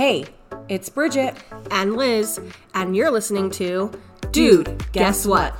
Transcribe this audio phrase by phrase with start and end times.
[0.00, 0.24] Hey,
[0.70, 1.36] it's Bridget
[1.70, 2.40] and Liz,
[2.72, 3.92] and you're listening to
[4.30, 5.54] Dude, Guess What?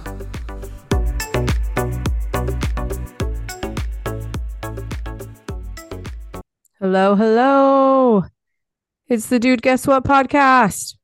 [6.79, 8.25] Hello, hello.
[9.08, 10.95] It's the Dude Guess What podcast.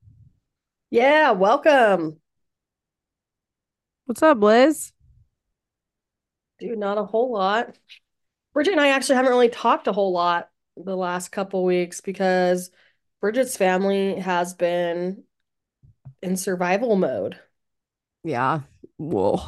[0.88, 2.18] Yeah, welcome.
[4.06, 4.92] What's up, Liz?
[6.58, 7.76] Dude, not a whole lot.
[8.54, 12.70] Bridget and I actually haven't really talked a whole lot the last couple weeks because
[13.26, 15.24] Bridget's family has been
[16.22, 17.36] in survival mode.
[18.22, 18.60] Yeah.
[18.98, 19.40] Whoa.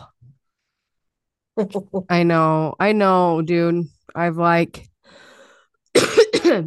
[2.09, 2.74] I know.
[2.80, 3.84] I know, dude.
[4.16, 4.88] I've like
[5.95, 6.64] I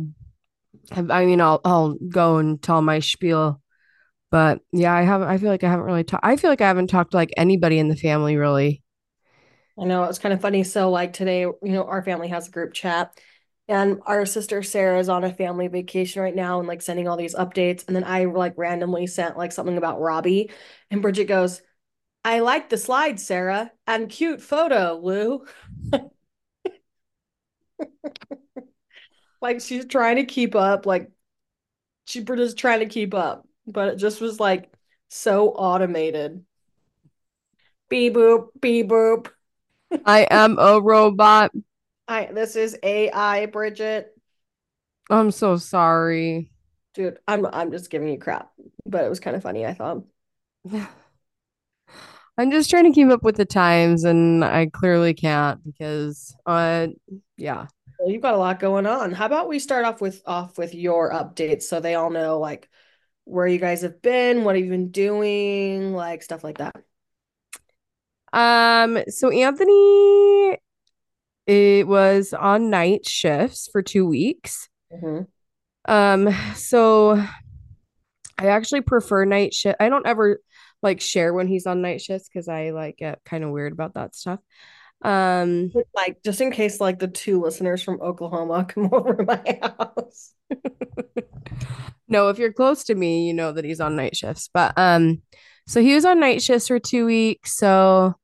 [0.95, 3.61] mean I'll I'll go and tell my spiel.
[4.29, 6.67] But yeah, I haven't I feel like I haven't really talked I feel like I
[6.69, 8.81] haven't talked to like anybody in the family really.
[9.77, 10.63] I know it was kind of funny.
[10.63, 13.19] So like today, you know, our family has a group chat
[13.67, 17.17] and our sister Sarah is on a family vacation right now and like sending all
[17.17, 17.85] these updates.
[17.87, 20.51] And then I like randomly sent like something about Robbie.
[20.89, 21.61] And Bridget goes,
[22.23, 25.45] I like the slide, Sarah, and cute photo, Lou.
[29.41, 31.09] like she's trying to keep up, like
[32.05, 34.71] she Bridget's trying to keep up, but it just was like
[35.07, 36.43] so automated.
[37.89, 39.29] Beep boop, beep boop.
[40.05, 41.51] I am a robot.
[42.11, 44.13] I this is AI, Bridget.
[45.09, 46.51] I'm so sorry.
[46.93, 48.51] Dude, I'm I'm just giving you crap.
[48.85, 50.03] But it was kind of funny, I thought.
[52.37, 56.87] I'm just trying to keep up with the times and I clearly can't because uh
[57.37, 57.67] yeah.
[57.97, 59.13] Well, you've got a lot going on.
[59.13, 62.67] How about we start off with off with your updates so they all know like
[63.23, 66.75] where you guys have been, what have you been doing, like stuff like that.
[68.33, 70.57] Um so Anthony
[71.47, 74.69] it was on night shifts for two weeks.
[74.93, 75.23] Mm-hmm.
[75.91, 77.23] Um, so
[78.37, 79.77] I actually prefer night shift.
[79.79, 80.39] I don't ever
[80.81, 83.95] like share when he's on night shifts because I like get kind of weird about
[83.95, 84.39] that stuff.
[85.03, 89.59] Um, like just in case like the two listeners from Oklahoma come over to my
[89.61, 90.33] house.
[92.07, 94.49] no, if you're close to me, you know that he's on night shifts.
[94.53, 95.21] But um,
[95.67, 97.57] so he was on night shifts for two weeks.
[97.57, 98.15] So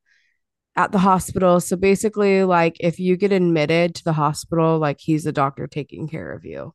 [0.77, 1.59] at the hospital.
[1.59, 6.07] So basically, like if you get admitted to the hospital, like he's a doctor taking
[6.07, 6.73] care of you.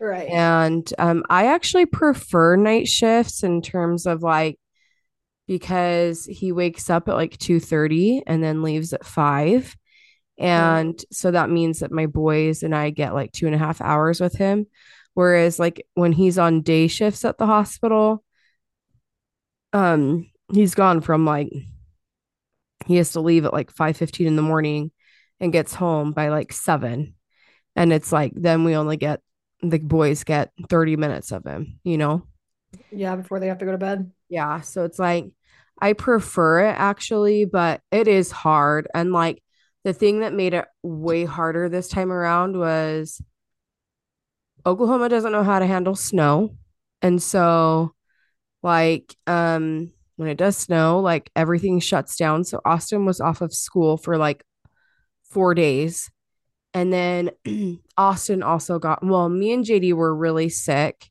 [0.00, 0.28] Right.
[0.28, 4.58] And um, I actually prefer night shifts in terms of like
[5.46, 9.76] because he wakes up at like 2:30 and then leaves at five.
[10.38, 13.80] And so that means that my boys and I get like two and a half
[13.82, 14.66] hours with him.
[15.14, 18.24] Whereas like when he's on day shifts at the hospital,
[19.74, 21.52] um, he's gone from like
[22.86, 24.90] he has to leave at like 5 15 in the morning
[25.40, 27.14] and gets home by like 7
[27.76, 29.20] and it's like then we only get
[29.62, 32.26] the boys get 30 minutes of him you know?
[32.90, 34.10] Yeah before they have to go to bed.
[34.28, 35.26] Yeah so it's like
[35.80, 38.88] i prefer it actually but it is hard.
[38.94, 39.42] And like
[39.84, 43.20] the thing that made it way harder this time around was
[44.64, 46.56] oklahoma doesn't know how to handle snow.
[47.00, 47.94] And so
[48.62, 49.90] like um
[50.22, 52.44] when it does snow, like everything shuts down.
[52.44, 54.44] So Austin was off of school for like
[55.24, 56.10] four days.
[56.72, 57.30] And then
[57.96, 61.10] Austin also got, well, me and JD were really sick.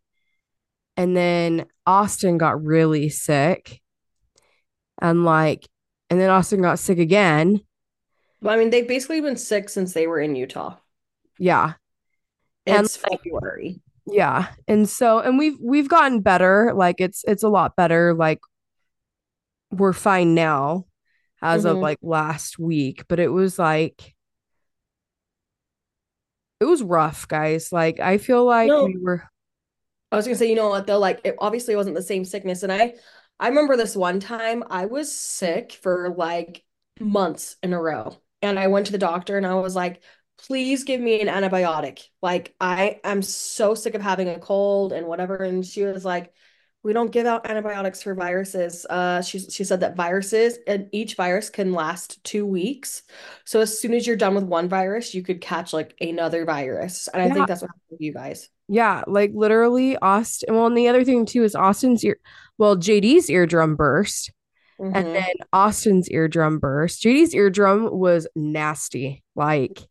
[0.96, 3.82] And then Austin got really sick.
[5.02, 5.68] And like,
[6.10, 7.60] and then Austin got sick again.
[8.42, 10.78] Well, I mean, they've basically been sick since they were in Utah.
[11.38, 11.74] Yeah.
[12.66, 13.82] It's and, February.
[14.08, 14.48] Yeah.
[14.68, 16.72] And so and we've we've gotten better.
[16.74, 18.14] Like it's it's a lot better.
[18.14, 18.40] Like
[19.72, 20.86] we're fine now
[21.42, 21.76] as mm-hmm.
[21.76, 24.14] of like last week, but it was like
[26.60, 27.72] it was rough, guys.
[27.72, 29.24] Like I feel like no, we were
[30.12, 32.64] I was gonna say, you know what though, like it obviously wasn't the same sickness.
[32.64, 32.96] And I
[33.40, 36.64] I remember this one time I was sick for like
[37.00, 38.16] months in a row.
[38.44, 40.02] And I went to the doctor and I was like,
[40.38, 42.04] please give me an antibiotic.
[42.22, 45.38] Like I am so sick of having a cold and whatever.
[45.38, 46.34] And she was like,
[46.84, 48.86] we don't give out antibiotics for viruses.
[48.90, 53.04] Uh, she she said that viruses and each virus can last two weeks.
[53.46, 57.08] So as soon as you're done with one virus, you could catch like another virus.
[57.08, 57.30] And yeah.
[57.30, 58.50] I think that's what happened with you guys.
[58.68, 60.56] Yeah, like literally Austin.
[60.56, 62.18] Well, and the other thing too is Austin's ear.
[62.58, 64.32] Well, JD's eardrum burst,
[64.80, 64.96] mm-hmm.
[64.96, 67.04] and then Austin's eardrum burst.
[67.04, 69.24] JD's eardrum was nasty.
[69.36, 69.82] Like,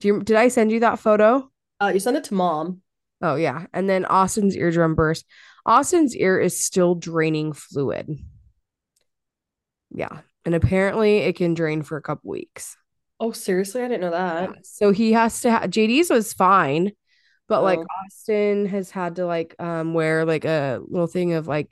[0.00, 1.50] do you did I send you that photo?
[1.80, 2.82] Uh, you sent it to mom.
[3.22, 5.24] Oh yeah, and then Austin's eardrum burst.
[5.66, 8.18] Austin's ear is still draining fluid.
[9.90, 10.20] Yeah.
[10.44, 12.76] And apparently it can drain for a couple weeks.
[13.20, 13.80] Oh, seriously?
[13.82, 14.50] I didn't know that.
[14.50, 14.56] Yeah.
[14.64, 16.92] So he has to have JD's was fine,
[17.48, 17.86] But like Oh.
[18.06, 21.70] Austin has had to like um wear like a little thing of like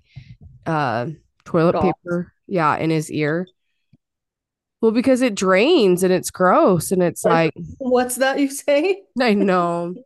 [0.65, 1.09] uh
[1.45, 3.47] toilet paper, yeah, in his ear.
[4.81, 9.03] Well, because it drains and it's gross and it's like What's that you say?
[9.21, 9.95] I know.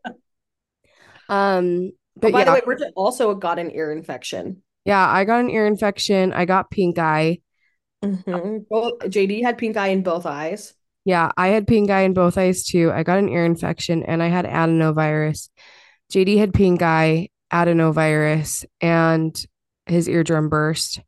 [1.28, 4.62] Um, Oh, but by the yeah, way, Bridget also got an ear infection.
[4.84, 6.32] yeah, I got an ear infection.
[6.32, 7.40] I got pink eye.
[8.04, 8.66] Mhm.
[8.68, 10.74] Both JD had pink eye in both eyes.
[11.04, 12.90] Yeah, I had pink eye in both eyes too.
[12.92, 15.48] I got an ear infection and I had adenovirus.
[16.12, 19.36] JD had pink eye, adenovirus, and
[19.86, 21.00] his eardrum burst.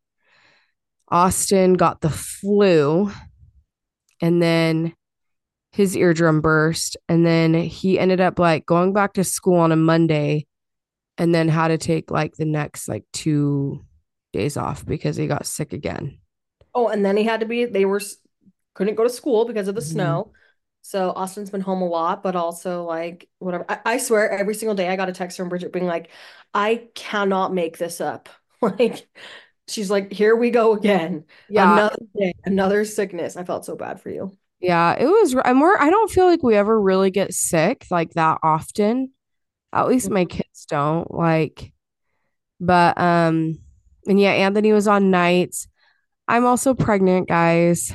[1.11, 3.11] Austin got the flu
[4.21, 4.95] and then
[5.73, 6.97] his eardrum burst.
[7.09, 10.47] And then he ended up like going back to school on a Monday
[11.19, 13.85] and then had to take like the next like two
[14.33, 16.19] days off because he got sick again.
[16.75, 18.01] Oh, and then he had to be, they were,
[18.75, 19.85] couldn't go to school because of the Mhm.
[19.85, 20.33] snow.
[20.83, 23.65] So Austin's been home a lot, but also like whatever.
[23.69, 26.11] I, I swear every single day I got a text from Bridget being like,
[26.55, 28.29] I cannot make this up.
[28.61, 29.07] Like,
[29.69, 31.25] she's like, here we go again.
[31.49, 31.81] Yeah.
[31.81, 33.37] Another day, another sickness.
[33.37, 34.37] I felt so bad for you.
[34.61, 35.35] Yeah, it was.
[35.35, 39.13] And we're, I don't feel like we ever really get sick like that often.
[39.73, 41.73] At least my kids don't like,
[42.61, 43.59] but, um,
[44.07, 45.69] and yeah, Anthony was on nights.
[46.27, 47.93] I'm also pregnant, guys.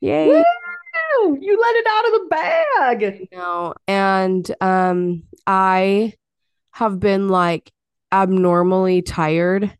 [0.00, 0.28] Yay.
[0.28, 1.38] Woo!
[1.40, 3.28] You let it out of the bag.
[3.32, 6.14] No, and, um, I
[6.72, 7.72] have been like
[8.12, 9.76] abnormally tired.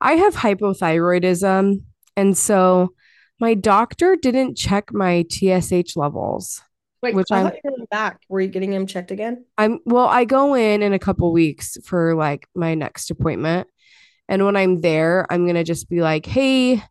[0.00, 1.84] I have hypothyroidism.
[2.16, 2.94] And so
[3.40, 6.62] my doctor didn't check my TSH levels.
[7.02, 8.20] Wait, Which I I'm- thought you were back.
[8.28, 9.44] Were you getting him checked again?
[9.58, 13.66] I'm well, I go in in a couple weeks for like my next appointment.
[14.28, 16.82] And when I'm there, I'm going to just be like, "Hey,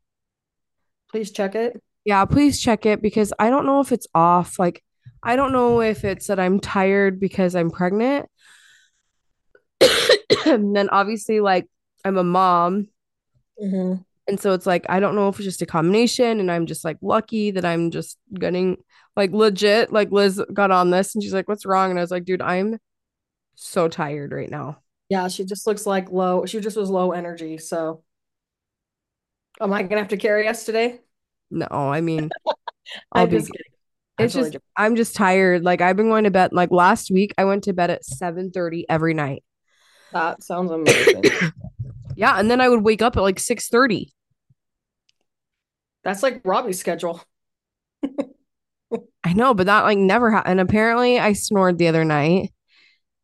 [1.09, 1.81] Please check it.
[2.03, 4.59] yeah, please check it because I don't know if it's off.
[4.59, 4.83] Like
[5.23, 8.27] I don't know if it's that I'm tired because I'm pregnant."
[10.45, 11.67] and then obviously like
[12.03, 12.87] I'm a mom,
[13.63, 14.03] Mhm.
[14.27, 16.83] and so it's like I don't know if it's just a combination and I'm just
[16.83, 18.77] like lucky that I'm just getting
[19.15, 22.11] like legit like Liz got on this and she's like, "What's wrong?" And I was
[22.11, 22.79] like, "Dude, I'm
[23.55, 24.79] so tired right now."
[25.09, 26.45] Yeah, she just looks like low.
[26.45, 27.57] She just was low energy.
[27.57, 28.03] So,
[29.59, 31.01] am I gonna have to carry us today?
[31.49, 32.29] No, I mean,
[33.11, 33.51] I'll be just.
[34.19, 35.63] It's totally just I'm just tired.
[35.63, 38.85] Like I've been going to bed like last week I went to bed at 7:30
[38.87, 39.43] every night.
[40.13, 41.23] That sounds amazing.
[42.17, 44.11] Yeah, and then I would wake up at like 6:30.
[46.03, 47.23] That's like Robbie's schedule.
[49.23, 50.59] I know, but that like never happened.
[50.59, 52.51] And apparently I snored the other night.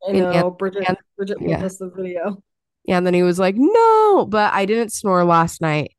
[0.07, 0.51] I And- know.
[0.51, 1.63] Bridget, and- Bridget yeah.
[1.65, 2.41] us the video.
[2.85, 5.91] Yeah, And then he was like, "No," but I didn't snore last night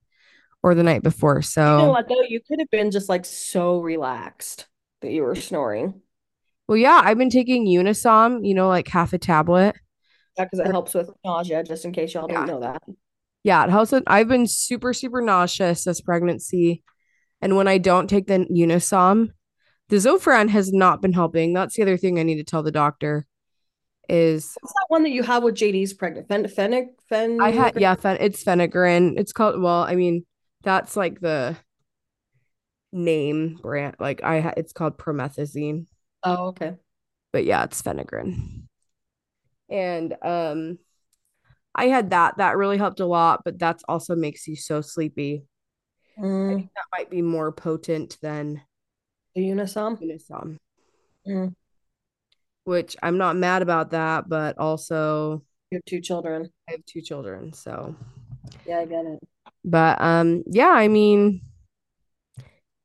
[0.62, 1.35] or the night before.
[1.35, 2.23] You know So, what though?
[2.26, 4.67] You could have been just like so relaxed
[5.03, 6.00] that you were snoring.
[6.67, 9.76] well, yeah, I've been taking Unisom, you know, like half a tablet.
[10.38, 12.47] Yeah, because it helps with nausea, just in case y'all Yeah.
[12.47, 12.82] didn't know that.
[13.44, 13.93] Yeah, it helps.
[13.93, 16.82] with- I've been super, super nauseous this pregnancy.
[17.41, 19.31] And when I don't take the Unisom,
[19.88, 21.52] the Zofran has not been helping.
[21.52, 23.26] That's the other thing I need to tell the doctor
[24.08, 26.29] is What's that one that you have with JD's pregnant?
[26.29, 26.88] Fen Fennec?
[27.08, 29.14] Fen I had yeah, fen- it's Phenergan.
[29.19, 30.25] It's called well, I mean,
[30.62, 31.56] that's like the
[32.93, 33.96] name brand.
[33.99, 35.87] Like I ha- it's called promethazine.
[36.23, 36.79] Oh, okay.
[37.32, 38.69] But yeah, it's Phenergan.
[39.69, 40.79] And um
[41.74, 42.39] I had that.
[42.39, 45.44] That really helped a lot, but that's also makes you so sleepy.
[46.48, 48.63] I Mm, think that might be more potent than
[49.39, 49.99] the Unisom.
[50.03, 50.59] Unisom,
[51.27, 51.55] Mm,
[52.65, 56.51] which I'm not mad about that, but also you have two children.
[56.69, 57.95] I have two children, so
[58.67, 59.21] Yeah, I get it.
[59.65, 61.43] but um yeah, I mean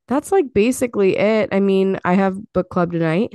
[0.07, 1.49] that's like basically it.
[1.51, 3.33] I mean, I have book club tonight.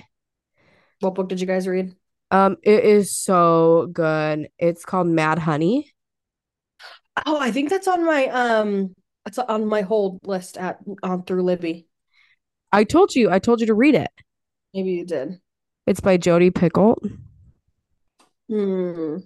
[1.00, 1.94] What book did you guys read?
[2.30, 4.48] Um it is so good.
[4.58, 5.92] It's called Mad Honey.
[7.26, 8.94] Oh, I think that's on my um,
[9.26, 11.87] it's on my hold list at on through Libby.
[12.72, 14.10] I told you, I told you to read it.
[14.74, 15.40] Maybe you did.
[15.86, 16.98] It's by Jodi Picoult.
[18.48, 19.16] Hmm.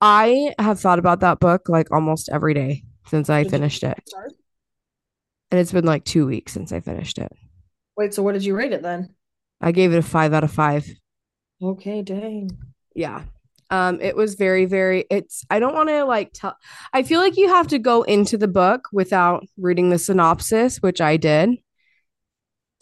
[0.00, 4.00] I have thought about that book like almost every day since I Did finished it.
[4.06, 4.32] start?
[5.50, 7.32] And it's been like 2 weeks since I finished it.
[7.96, 9.14] Wait, so what did you rate it then?
[9.60, 10.86] I gave it a 5 out of 5.
[11.62, 12.50] Okay, dang.
[12.94, 13.22] Yeah.
[13.70, 16.56] Um, it was very, very, it's, I don't want to like tell,
[16.92, 21.00] I feel like you have to go into the book without reading the synopsis, which
[21.00, 21.50] I did.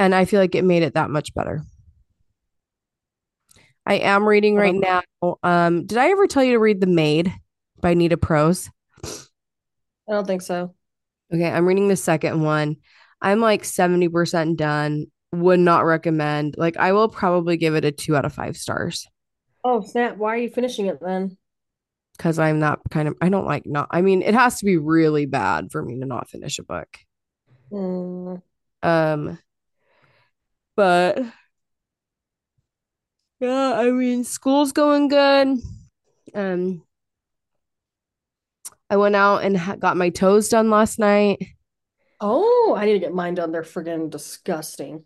[0.02, 1.62] And I feel like it made it that much better.
[3.86, 5.02] I am reading right now.
[5.44, 7.32] Um, did I ever tell you to read The Maid
[7.80, 8.68] by Nita Prose?
[9.04, 10.74] I don't think so.
[11.32, 12.78] Okay, I'm reading the second one.
[13.20, 15.06] I'm like 70% done.
[15.30, 16.56] Would not recommend.
[16.58, 19.06] Like, I will probably give it a two out of five stars.
[19.62, 20.16] Oh, snap.
[20.16, 21.36] Why are you finishing it then?
[22.16, 24.76] because I'm that kind of I don't like not I mean it has to be
[24.76, 26.88] really bad for me to not finish a book.
[27.70, 28.34] Hmm.
[28.82, 29.38] Um
[30.76, 31.18] but
[33.40, 35.58] yeah, I mean school's going good.
[36.34, 36.82] Um
[38.88, 41.42] I went out and ha- got my toes done last night.
[42.20, 43.50] Oh, I need to get mine done.
[43.50, 45.04] They're friggin' disgusting.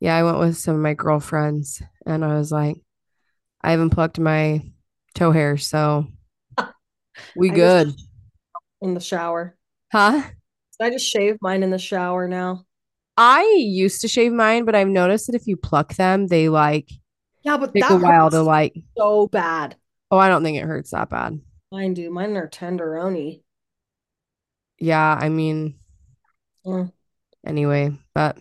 [0.00, 2.78] Yeah, I went with some of my girlfriends and I was like
[3.60, 4.62] I haven't plucked my
[5.14, 6.06] toe hair, so
[7.36, 7.92] we good.
[8.80, 9.56] in the shower.
[9.92, 10.22] Huh?
[10.80, 12.64] I just shave mine in the shower now.
[13.18, 16.88] I used to shave mine, but I've noticed that if you pluck them, they like
[17.42, 19.76] Yeah, but take a while to like so bad.
[20.10, 21.40] oh, I don't think it hurts that bad.
[21.72, 22.10] Mine do.
[22.10, 23.42] Mine are tenderoni.
[24.78, 25.74] Yeah, I mean,
[26.64, 26.92] Mm.
[27.44, 28.38] anyway, but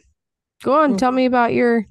[0.61, 0.97] go on, Mm.
[0.99, 1.85] tell me about your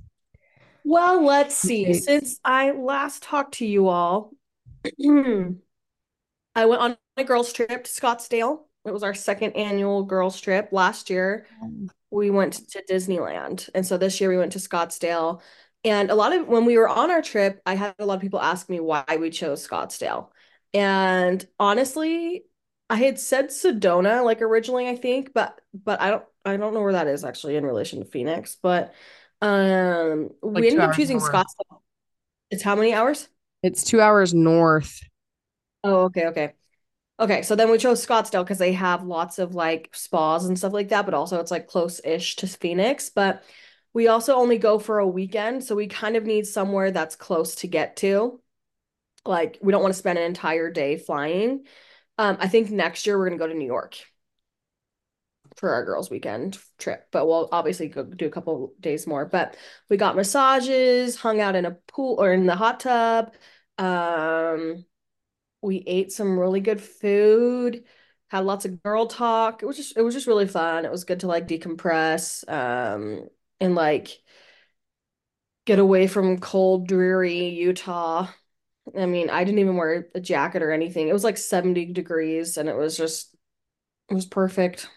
[0.84, 1.92] Well, let's see.
[1.92, 4.32] Since I last talked to you all,
[6.54, 8.60] I went on a girls' trip to Scottsdale.
[8.84, 10.68] It was our second annual girls' trip.
[10.70, 11.46] Last year,
[12.10, 13.68] we went to Disneyland.
[13.74, 15.40] And so this year we went to Scottsdale.
[15.84, 18.20] And a lot of when we were on our trip, I had a lot of
[18.20, 20.28] people ask me why we chose Scottsdale.
[20.74, 22.44] And honestly,
[22.90, 26.82] I had said Sedona like originally, I think, but but I don't I don't know
[26.82, 28.56] where that is actually in relation to Phoenix.
[28.60, 28.94] But
[29.42, 31.32] um Like we ended up choosing north.
[31.32, 31.80] Scottsdale.
[32.50, 33.28] It's how many hours?
[33.62, 35.00] It's two hours north.
[35.84, 36.54] Oh, okay, okay.
[37.18, 40.74] Okay, so then we chose Scottsdale because they have lots of like spas and stuff
[40.74, 43.08] like that, but also it's like close-ish to Phoenix.
[43.08, 43.42] But
[43.94, 47.54] we also only go for a weekend, so we kind of need somewhere that's close
[47.56, 48.40] to get to.
[49.24, 51.66] Like we don't want to spend an entire day flying.
[52.18, 53.96] Um, I think next year we're gonna go to New York
[55.56, 59.24] for our girls' weekend trip, but we'll obviously go do a couple days more.
[59.24, 59.56] But
[59.88, 63.32] we got massages, hung out in a pool or in the hot tub.
[63.78, 64.84] Um,
[65.62, 67.84] we ate some really good food,
[68.28, 69.62] had lots of girl talk.
[69.62, 70.84] It was just it was just really fun.
[70.84, 73.28] It was good to like decompress, um,
[73.60, 74.20] and like
[75.64, 78.28] get away from cold, dreary Utah.
[78.98, 81.08] I mean, I didn't even wear a jacket or anything.
[81.08, 83.34] It was like 70 degrees and it was just
[84.10, 84.88] it was perfect.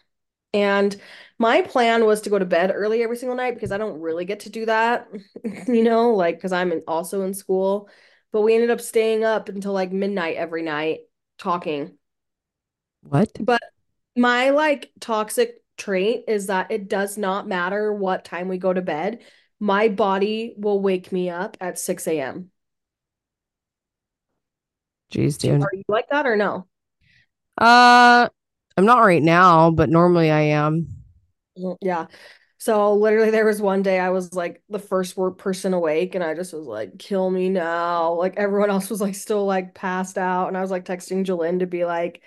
[0.53, 0.95] And
[1.39, 4.25] my plan was to go to bed early every single night because I don't really
[4.25, 5.09] get to do that,
[5.67, 7.89] you know, like because I'm in, also in school.
[8.31, 10.99] But we ended up staying up until like midnight every night
[11.37, 11.97] talking.
[13.01, 13.29] What?
[13.39, 13.61] But
[14.15, 18.81] my like toxic trait is that it does not matter what time we go to
[18.81, 19.19] bed.
[19.59, 22.51] My body will wake me up at 6 a.m.
[25.11, 25.61] Jeez, dude.
[25.63, 26.67] are you like that or no?
[27.57, 28.29] Uh,
[28.77, 30.87] I'm not right now, but normally I am.
[31.57, 32.07] Mm, Yeah.
[32.61, 36.33] So literally there was one day I was like the first person awake and I
[36.35, 38.13] just was like, kill me now.
[38.13, 40.49] Like everyone else was like still like passed out.
[40.49, 42.21] And I was like texting Jalen to be like,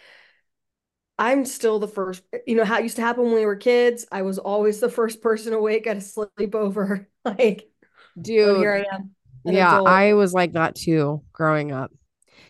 [1.18, 4.06] I'm still the first, you know, how it used to happen when we were kids.
[4.10, 7.06] I was always the first person awake at a sleepover.
[7.24, 7.70] Like,
[8.20, 9.86] Dude, here I am, yeah, adult.
[9.86, 11.92] I was like that too growing up.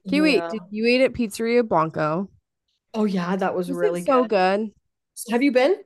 [0.09, 0.51] Kiwi, Yeah.
[0.51, 2.31] did you eat at Pizzeria Blanco?
[2.95, 4.29] Oh yeah, that was Was really it so good.
[4.29, 4.73] good?
[5.31, 5.77] Have you been?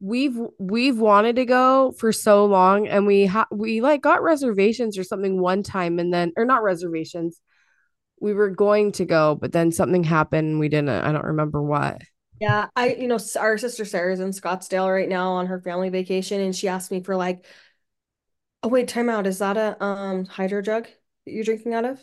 [0.00, 4.96] We've we've wanted to go for so long and we ha we like got reservations
[4.96, 7.40] or something one time and then or not reservations.
[8.20, 10.90] We were going to go, but then something happened we didn't.
[10.90, 12.02] I don't remember what.
[12.40, 16.40] Yeah, I, you know, our sister Sarah's in Scottsdale right now on her family vacation,
[16.40, 17.44] and she asked me for like,
[18.62, 19.26] oh wait, time out.
[19.26, 22.00] Is that a um hydro jug that you're drinking out of?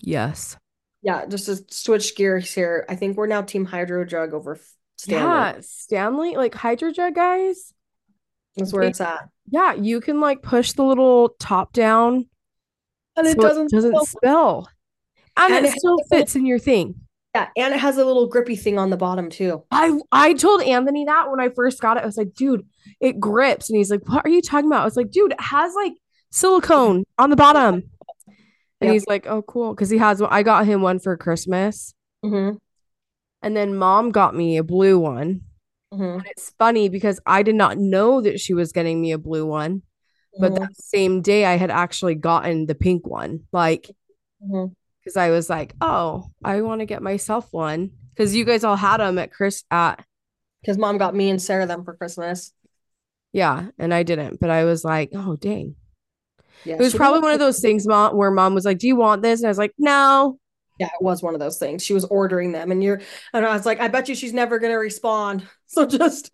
[0.00, 0.56] Yes.
[1.02, 2.86] Yeah, just to switch gears here.
[2.88, 4.58] I think we're now Team Hydro Jug over
[5.02, 5.18] Stanley.
[5.30, 7.72] Yeah, Stanley, like Hydro Jug guys.
[8.56, 9.28] That's where They- it's at.
[9.50, 12.28] Yeah, you can like push the little top down
[13.16, 14.06] And it so doesn't it doesn't spill.
[14.06, 14.68] spill.
[15.36, 16.94] And, And it it still a little- fits in your thing.
[17.34, 19.64] Yeah, and it has a little grippy thing on the bottom too.
[19.70, 22.02] I I told Anthony that when I first got it.
[22.02, 22.66] I was like, dude,
[23.00, 23.70] it grips.
[23.70, 24.82] And he's like, what are you talking about?
[24.82, 25.94] I was like, dude, it has like
[26.30, 27.74] silicone on the bottom.
[28.80, 28.92] And Yep.
[28.92, 29.74] he's like, oh, cool.
[29.74, 30.20] Because he has.
[30.20, 31.94] I got him one for Christmas.
[32.24, 32.56] Mm-hmm.
[33.42, 35.42] And then mom got me a blue one.
[35.92, 36.02] Mm-hmm.
[36.02, 39.44] And it's funny because I did not know that she was getting me a blue
[39.46, 39.82] one.
[40.38, 40.62] But Mm-hmm.
[40.62, 43.40] that same day, I had actually gotten the pink one.
[43.52, 43.90] Like,
[44.40, 47.90] because I was like, oh, I want to get myself one.
[48.14, 50.04] Because you guys all had them at Chris at
[50.60, 52.52] Because mom got me and Sarah them for Christmas.
[53.32, 54.40] yeah, and I didn't.
[54.40, 55.74] But I was like, oh dang.
[56.64, 58.94] Yeah, It was probably one of those things, mom, where mom was like, "Do you
[58.94, 60.38] want this?" And I was like, "No."
[60.82, 61.84] Yeah, it was one of those things.
[61.84, 63.00] She was ordering them, and you're,
[63.32, 65.46] and I was like, I bet you she's never gonna respond.
[65.66, 66.30] So just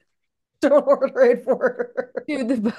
[0.62, 2.12] don't order it for her.
[2.26, 2.74] Dude, the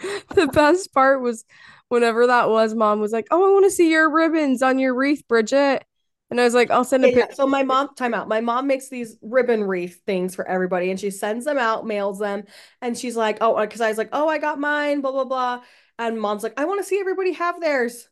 [0.34, 1.44] the best part was
[1.88, 4.94] whenever that was, mom was like, Oh, I want to see your ribbons on your
[4.94, 5.84] wreath, Bridget.
[6.30, 7.26] And I was like, I'll send a Yeah, yeah.
[7.26, 7.34] picture.
[7.34, 8.28] So my mom, time out.
[8.28, 12.18] My mom makes these ribbon wreath things for everybody, and she sends them out, mails
[12.18, 12.44] them,
[12.80, 15.24] and she's like, "Oh," uh, because I was like, "Oh, I got mine," blah blah
[15.24, 15.62] blah,
[15.98, 18.08] and mom's like, "I want to see everybody have theirs."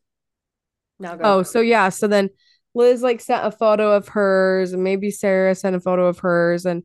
[0.98, 1.30] Now go.
[1.30, 1.88] Oh, so yeah.
[1.88, 2.30] So then
[2.74, 6.64] Liz like sent a photo of hers, and maybe Sarah sent a photo of hers.
[6.66, 6.82] And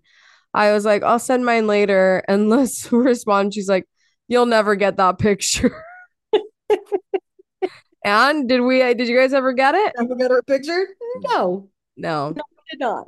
[0.53, 2.23] I was like, I'll send mine later.
[2.27, 3.87] And Liz responds, she's like,
[4.27, 5.83] You'll never get that picture.
[8.03, 9.93] and did we did you guys ever get it?
[9.97, 10.85] Ever get her picture?
[11.21, 12.33] No, No.
[12.37, 12.41] I
[12.71, 13.07] did not.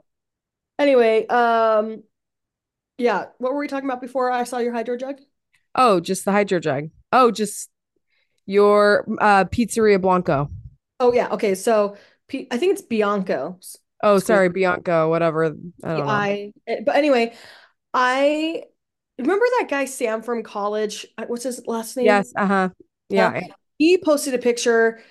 [0.77, 2.03] Anyway, um,
[2.97, 3.25] yeah.
[3.37, 5.19] What were we talking about before I saw your hydro jug?
[5.75, 6.89] Oh, just the hydro jug.
[7.11, 7.69] Oh, just
[8.45, 10.49] your uh Pizzeria Blanco.
[10.99, 11.29] Oh yeah.
[11.29, 11.55] Okay.
[11.55, 11.97] So
[12.29, 13.77] P- I think it's Bianco's.
[14.01, 15.45] Oh, sorry, Bianco, whatever.
[15.45, 16.07] I don't know.
[16.07, 16.53] I.
[16.67, 17.33] eh, But anyway,
[17.93, 18.63] I
[19.17, 21.05] remember that guy Sam from college.
[21.17, 22.05] uh, What's his last name?
[22.05, 22.69] Yes, uh-huh.
[23.09, 23.41] Yeah.
[23.77, 25.01] He posted a picture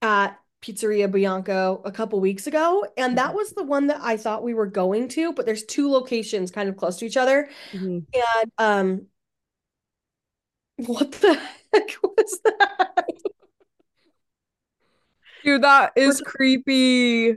[0.00, 4.42] at Pizzeria Bianco a couple weeks ago, and that was the one that I thought
[4.42, 7.48] we were going to, but there's two locations kind of close to each other.
[7.74, 8.04] Mhm.
[8.14, 9.06] And um
[10.76, 11.34] what the
[11.74, 13.09] heck was that?
[15.44, 17.36] Dude, that is creepy.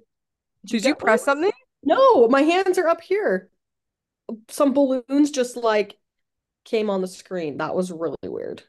[0.66, 1.52] Did you press something?
[1.84, 3.50] No, my hands are up here.
[4.50, 5.98] Some balloons just like
[6.66, 7.58] came on the screen.
[7.58, 8.64] That was really weird.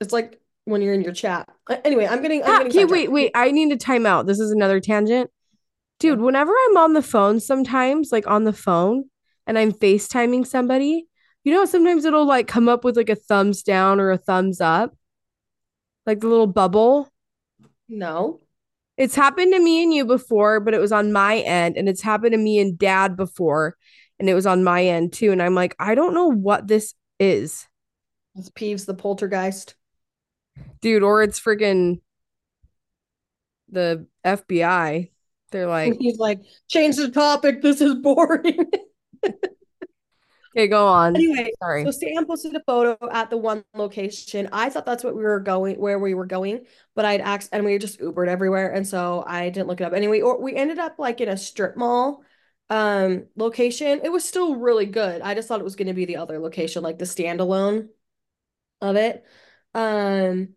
[0.00, 1.48] It's like when you're in your chat.
[1.84, 3.32] Anyway, I'm getting I'm Ah, getting okay, wait, wait.
[3.34, 4.26] I need to time out.
[4.26, 5.30] This is another tangent.
[6.00, 9.04] Dude, whenever I'm on the phone, sometimes, like on the phone,
[9.46, 11.06] and I'm FaceTiming somebody,
[11.44, 14.60] you know, sometimes it'll like come up with like a thumbs down or a thumbs
[14.60, 14.96] up,
[16.06, 17.11] like the little bubble.
[17.88, 18.40] No.
[18.96, 22.02] It's happened to me and you before, but it was on my end, and it's
[22.02, 23.76] happened to me and dad before,
[24.18, 25.32] and it was on my end too.
[25.32, 27.66] And I'm like, I don't know what this is,
[28.36, 29.74] It's Peeves the poltergeist.
[30.80, 32.00] dude, or it's freaking
[33.70, 35.10] the FBI.
[35.50, 37.62] They're like, He's like, change the topic.
[37.62, 38.70] This is boring.
[40.56, 41.16] okay, go on.
[41.16, 41.84] Anyway, Sorry.
[41.84, 44.48] so Sam posted a photo at the one location.
[44.52, 47.64] I thought that's what we were going, where we were going, but I'd asked, and
[47.64, 50.20] we just Ubered everywhere, and so I didn't look it up anyway.
[50.20, 52.22] Or we ended up like in a strip mall
[52.70, 54.00] um location.
[54.02, 55.20] It was still really good.
[55.20, 57.88] I just thought it was going to be the other location, like the standalone
[58.80, 59.24] of it.
[59.74, 60.50] Um,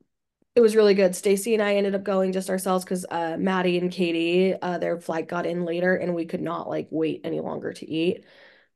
[0.55, 1.15] it was really good.
[1.15, 4.99] Stacy and I ended up going just ourselves because uh Maddie and Katie, uh their
[4.99, 8.23] flight got in later and we could not like wait any longer to eat.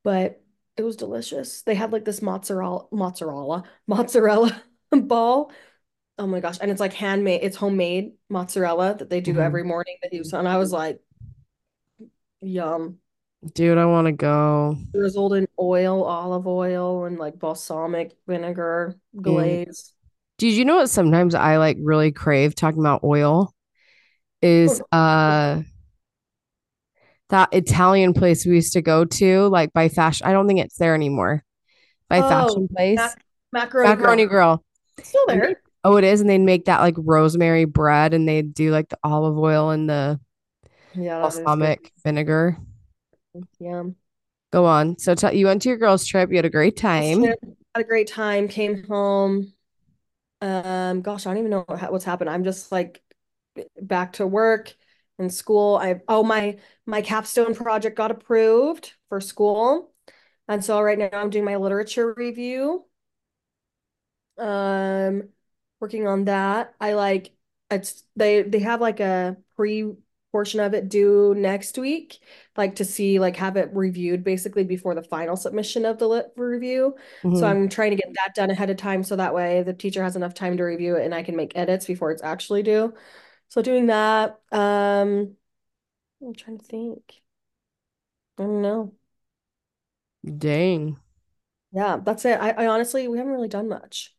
[0.04, 0.42] But
[0.80, 1.62] it was delicious.
[1.64, 5.52] They had like this mozzarella mozzarella mozzarella ball.
[6.18, 6.58] Oh my gosh.
[6.62, 9.44] And it's like handmade, it's homemade mozzarella that they do Mhm.
[9.44, 11.02] every morning that you and I was like,
[12.42, 13.00] yum.
[13.54, 14.78] Dude, I want to go.
[14.94, 19.94] Drizzled in oil, olive oil, and like balsamic vinegar glaze.
[20.38, 23.54] Did you know what sometimes I like really crave talking about oil
[24.42, 25.62] is uh
[27.30, 30.78] that Italian place we used to go to like by fashion I don't think it's
[30.78, 31.44] there anymore.
[32.10, 32.98] By Oh, fashion place.
[32.98, 34.26] Mac- macaroni Macaroni.
[34.26, 34.64] Grill.
[34.98, 38.28] It's still And they- Oh, it is, and they'd make that like rosemary bread and
[38.28, 40.20] they'd do like the olive oil and the
[40.94, 41.46] Yeah, that is good.
[41.46, 42.58] balsamic vinegar.
[43.60, 43.96] Yum.
[44.52, 44.98] Go on.
[44.98, 47.24] So t you went to your girls' trip, you had a great time.
[47.24, 47.38] Had
[47.76, 48.48] a great time.
[48.50, 49.54] Came home.
[50.42, 52.30] Um, gosh, I don't even know what, what's happened.
[52.30, 53.02] I'm just like
[53.82, 54.76] back to work
[55.20, 55.76] and school.
[55.78, 59.94] I oh my my capstone project got approved for school,
[60.48, 62.86] and so right now I'm doing my literature review.
[64.38, 65.30] Um,
[65.80, 66.76] working on that.
[66.80, 67.34] I like
[67.72, 69.94] it's they they have like a pre
[70.32, 72.20] portion of it due next week,
[72.56, 76.28] like to see like have it reviewed basically before the final submission of the lit
[76.38, 76.96] review.
[77.34, 77.48] So Mhm.
[77.48, 80.16] I'm trying to get that done ahead of time so that way the teacher has
[80.16, 82.94] enough time to review it and I can make edits before it's actually due.
[83.50, 84.40] So doing that.
[84.52, 85.36] Um,
[86.22, 87.22] I'm trying to think.
[88.38, 88.94] I don't know.
[90.38, 90.98] Dang.
[91.72, 92.40] Yeah, that's it.
[92.40, 94.16] I, I honestly we haven't really done much.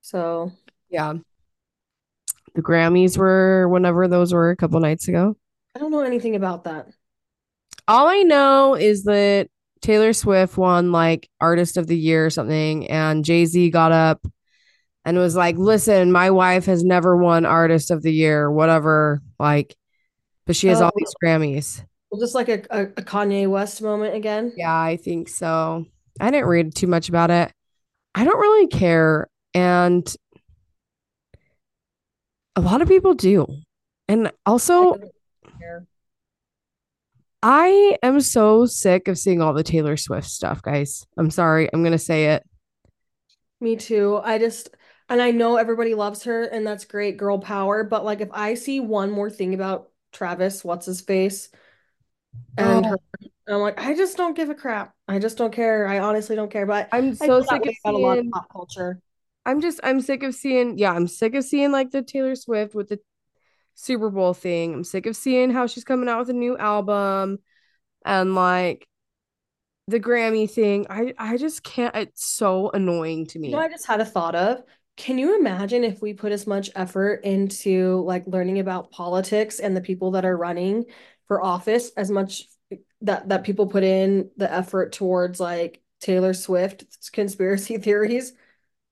[0.00, 0.52] So
[0.90, 1.14] Yeah.
[2.54, 5.36] The Grammys were whenever those were a couple nights ago.
[5.74, 6.88] I don't know anything about that.
[7.88, 9.48] All I know is that
[9.80, 14.24] Taylor Swift won like Artist of the Year or something, and Jay-Z got up
[15.04, 19.22] and was like, Listen, my wife has never won Artist of the Year, whatever.
[19.38, 19.76] Like,
[20.46, 20.84] but she has oh.
[20.86, 20.98] all Oh.
[20.98, 21.84] these Grammys.
[22.10, 24.52] Well, just like a, a, Kanye West moment again.
[24.54, 25.86] Yeah, I think so.
[26.20, 27.50] I didn't read too much about it.
[28.14, 29.28] I don't really care.
[29.54, 30.14] And
[32.54, 33.46] a lot of people do.
[34.08, 35.86] And also, don't.
[37.42, 41.06] I am so sick of seeing all the Taylor Swift stuff, guys.
[41.16, 41.68] I'm sorry.
[41.72, 42.44] I'm going to say it.
[43.60, 44.20] Me too.
[44.22, 44.70] I just,
[45.12, 47.84] and I know everybody loves her and that's great, girl power.
[47.84, 51.50] But like, if I see one more thing about Travis, what's his face,
[52.56, 52.90] and Oh.
[52.90, 52.98] her,
[53.48, 54.94] I'm like, I just don't give a crap.
[55.08, 55.86] I just don't care.
[55.86, 56.66] I honestly don't care.
[56.66, 59.00] But I'm so sick of about a lot of pop culture.
[59.44, 62.74] I'm just I'm sick of seeing yeah, I'm sick of seeing like the Taylor Swift
[62.74, 63.00] with the
[63.74, 64.74] Super Bowl thing.
[64.74, 67.38] I'm sick of seeing how she's coming out with a new album
[68.04, 68.86] and like
[69.88, 70.86] the Grammy thing.
[70.88, 73.64] I I just can't it's so annoying to You know, me.
[73.64, 74.62] I just had a thought of,
[74.96, 79.76] can you imagine if we put as much effort into like learning about politics and
[79.76, 80.84] the people that are running
[81.28, 82.44] for office as much
[83.02, 88.32] that that people put in the effort towards like Taylor Swift conspiracy theories?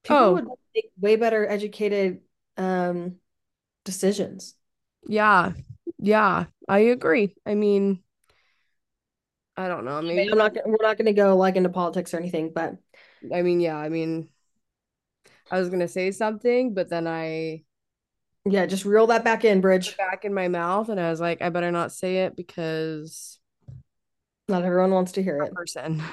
[0.05, 2.23] People Oh, would make way better educated
[2.59, 3.17] um
[3.85, 4.57] decisions.
[5.07, 5.53] yeah.
[5.99, 7.35] Yeah, I agree.
[7.45, 8.03] I mean,
[9.57, 12.19] I don't know, maybe I'm not we're not going to go like into politics or
[12.19, 12.77] anything, but
[13.35, 14.29] I mean, yeah, I mean,
[15.51, 17.65] I was gonna say something, but then I
[18.45, 19.97] yeah, just reel that back in, Bridge.
[19.99, 23.39] back in my mouth and I was like, I better not say it because
[24.49, 25.55] Not everyone wants to hear it.
[25.55, 26.03] person.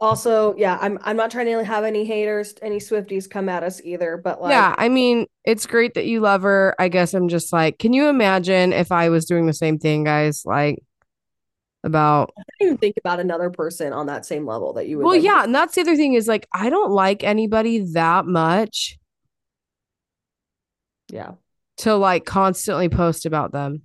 [0.00, 3.80] Also, yeah, I'm I'm not trying to have any haters, any Swifties come at us
[3.82, 6.74] either, but like Yeah, I mean, it's great that you love her.
[6.78, 10.02] I guess I'm just like, can you imagine if I was doing the same thing,
[10.04, 10.42] guys?
[10.44, 10.82] Like
[11.84, 15.04] about, I don't even think about another person on that same level that you would
[15.04, 15.24] well, like.
[15.24, 18.98] yeah, and that's the other thing is like, I don't like anybody that much
[21.08, 21.34] Yeah,
[21.78, 23.82] to like constantly post about them.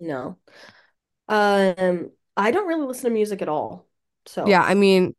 [0.00, 0.36] no.
[1.28, 3.86] Um, I don't really listen to music at all.
[4.26, 5.14] So Yeah, I mean,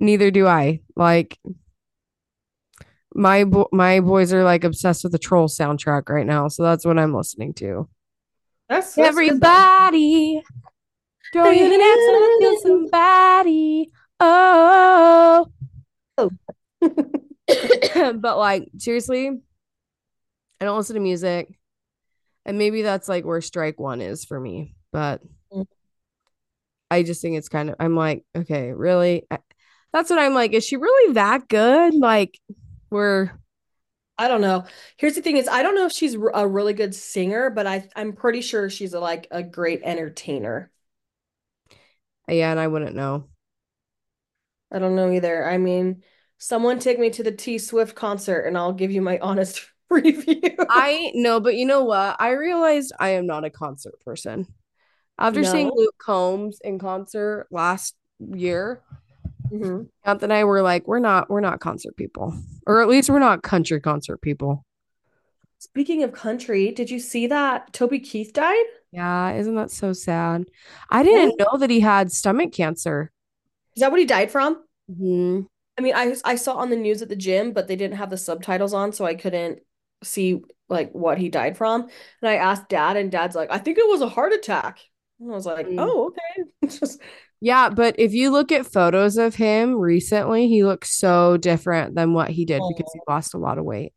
[0.00, 0.80] neither do I.
[0.96, 1.38] Like
[3.14, 6.84] my bo- my boys are like obsessed with the Troll soundtrack right now, so that's
[6.84, 7.88] what I'm listening to.
[8.68, 9.40] that's, that's good.
[11.32, 13.90] Throw your hands up and feel somebody.
[14.18, 15.46] Oh.
[16.18, 16.30] oh.
[18.14, 19.28] but like seriously,
[20.60, 21.56] I don't listen to music.
[22.44, 24.74] And maybe that's like where strike one is for me.
[24.92, 25.20] But
[25.52, 25.66] Mm.
[26.90, 29.26] I just think it's kind of I'm like, okay, really?
[29.30, 29.38] I-
[29.92, 30.52] That's what I'm like.
[30.52, 31.94] Is she really that good?
[31.94, 32.38] Like
[32.90, 33.30] we're
[34.18, 34.64] I don't know.
[34.98, 37.88] Here's the thing is I don't know if she's a really good singer, but I
[37.96, 40.70] I'm pretty sure she's a, like a great entertainer.
[42.30, 43.24] Yeah, and I wouldn't know.
[44.72, 45.48] I don't know either.
[45.48, 46.02] I mean,
[46.38, 50.40] someone take me to the T Swift concert and I'll give you my honest review.
[50.68, 52.16] I know, but you know what?
[52.20, 54.46] I realized I am not a concert person.
[55.18, 58.80] After seeing Luke Combs in concert last year,
[59.52, 59.88] Mhm.
[60.04, 62.34] Aunt and I were like, we're not, we're not concert people,
[62.66, 64.64] or at least we're not country concert people.
[65.58, 68.64] Speaking of country, did you see that Toby Keith died?
[68.92, 70.46] Yeah, isn't that so sad?
[70.90, 73.12] I didn't know that he had stomach cancer.
[73.76, 74.64] Is that what he died from?
[74.90, 75.46] Mhm.
[75.78, 78.10] I mean, I I saw on the news at the gym, but they didn't have
[78.10, 79.60] the subtitles on, so I couldn't
[80.02, 81.82] see like what he died from.
[81.82, 84.80] And I asked Dad, and Dad's like, I think it was a heart attack.
[85.20, 85.76] And I was like, Mm.
[85.78, 86.50] oh, okay.
[86.78, 87.00] Just
[87.40, 92.12] Yeah, but if you look at photos of him recently, he looks so different than
[92.12, 93.92] what he did because he lost a lot of weight.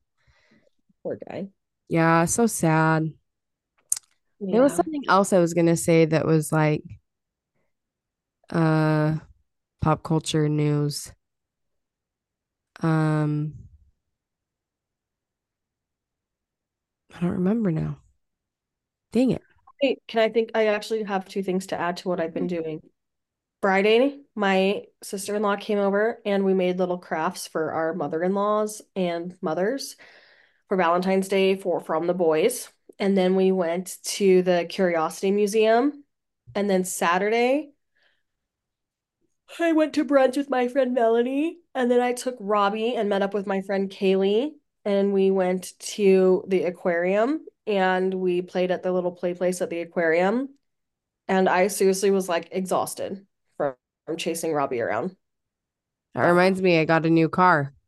[1.02, 1.48] poor guy.
[1.90, 3.12] Yeah, so sad.
[4.52, 6.84] There was something else I was gonna say that was like
[8.50, 9.16] uh
[9.82, 11.12] pop culture news.
[12.82, 13.54] Um
[17.16, 18.00] I don't remember now.
[19.12, 19.44] Dang it.
[20.08, 22.82] Can I think I actually have two things to add to what I've been doing.
[23.62, 29.96] Friday, my sister-in-law came over and we made little crafts for our mother-in-laws and mothers
[30.68, 32.70] for Valentine's Day for from the boys.
[33.00, 36.04] And then we went to the Curiosity Museum.
[36.56, 37.72] And then Saturday,
[39.60, 41.58] I went to brunch with my friend Melanie.
[41.76, 44.52] And then I took Robbie and met up with my friend Kaylee.
[44.86, 49.70] And we went to the aquarium and we played at the little play place at
[49.70, 50.50] the aquarium.
[51.28, 53.26] And I seriously was like exhausted
[53.58, 53.76] from,
[54.06, 55.16] from chasing Robbie around.
[56.14, 57.74] That reminds me, I got a new car.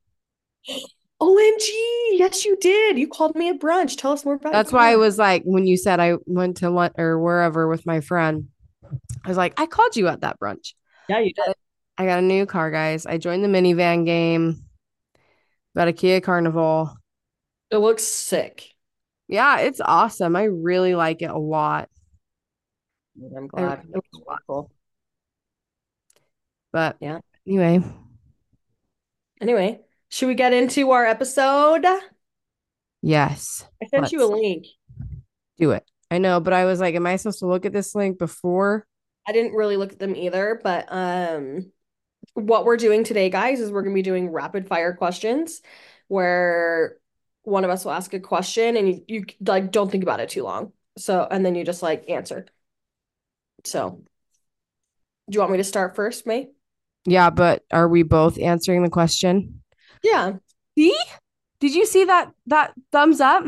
[1.21, 1.69] OMG,
[2.17, 2.97] yes, you did.
[2.97, 3.97] You called me at brunch.
[3.97, 6.57] Tell us more about your That's why I was like, when you said I went
[6.57, 8.49] to lunch or wherever with my friend,
[9.23, 10.73] I was like, I called you at that brunch.
[11.07, 11.55] Yeah, you did.
[11.97, 13.05] I got a new car, guys.
[13.05, 14.65] I joined the minivan game.
[15.75, 16.95] Got a Kia Carnival.
[17.71, 18.69] It looks sick.
[19.27, 20.35] Yeah, it's awesome.
[20.35, 21.89] I really like it a lot.
[23.35, 23.79] I'm glad.
[23.85, 24.71] really It looks cool.
[26.71, 27.19] But Yeah.
[27.47, 27.81] anyway,
[29.41, 31.85] Anyway, should we get into our episode?
[33.01, 33.65] Yes.
[33.81, 34.65] I sent you a link.
[35.57, 35.83] do it.
[36.11, 38.85] I know, but I was like, am I supposed to look at this link before?
[39.27, 41.71] I didn't really look at them either, but um
[42.33, 45.61] what we're doing today, guys, is we're going to be doing rapid fire questions
[46.07, 46.97] where
[47.43, 50.29] one of us will ask a question and you, you like don't think about it
[50.29, 50.73] too long.
[50.97, 52.45] So, and then you just like answer.
[53.63, 54.01] So,
[55.29, 56.49] do you want me to start first, May?
[57.05, 59.61] Yeah, but are we both answering the question?
[60.05, 60.33] Yeah.
[60.77, 60.95] See?
[61.59, 63.43] Did you see that that thumbs up?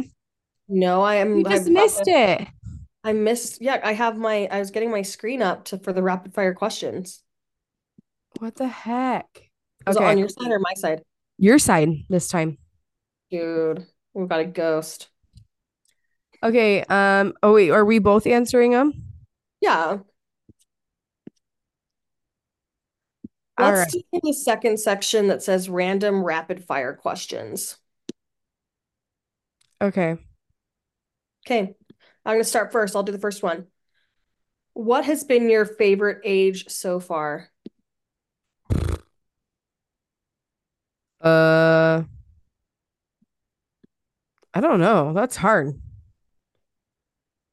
[0.68, 1.38] No, I am.
[1.38, 2.48] You just I missed it.
[3.04, 3.62] I missed.
[3.62, 4.48] Yeah, I have my.
[4.52, 7.22] I was getting my screen up to for the rapid fire questions.
[8.40, 9.52] What the heck?
[9.86, 11.04] Was it on your side or my side?
[11.38, 12.58] Your side this time.
[13.30, 15.10] Dude, we've got a ghost.
[16.42, 16.84] Okay.
[16.84, 17.34] Um.
[17.44, 18.94] Oh wait, are we both answering them?
[19.62, 19.86] Yeah.
[19.86, 20.06] All
[23.60, 24.04] Let's right.
[24.14, 27.78] do the second section that says random rapid fire questions.
[29.82, 30.18] Okay.
[31.46, 31.76] Okay,
[32.26, 32.96] I'm going to start first.
[32.96, 33.68] I'll do the first one.
[34.74, 37.50] What has been your favorite age so far?
[41.22, 42.04] Uh.
[44.54, 45.14] I don't know.
[45.14, 45.80] That's hard.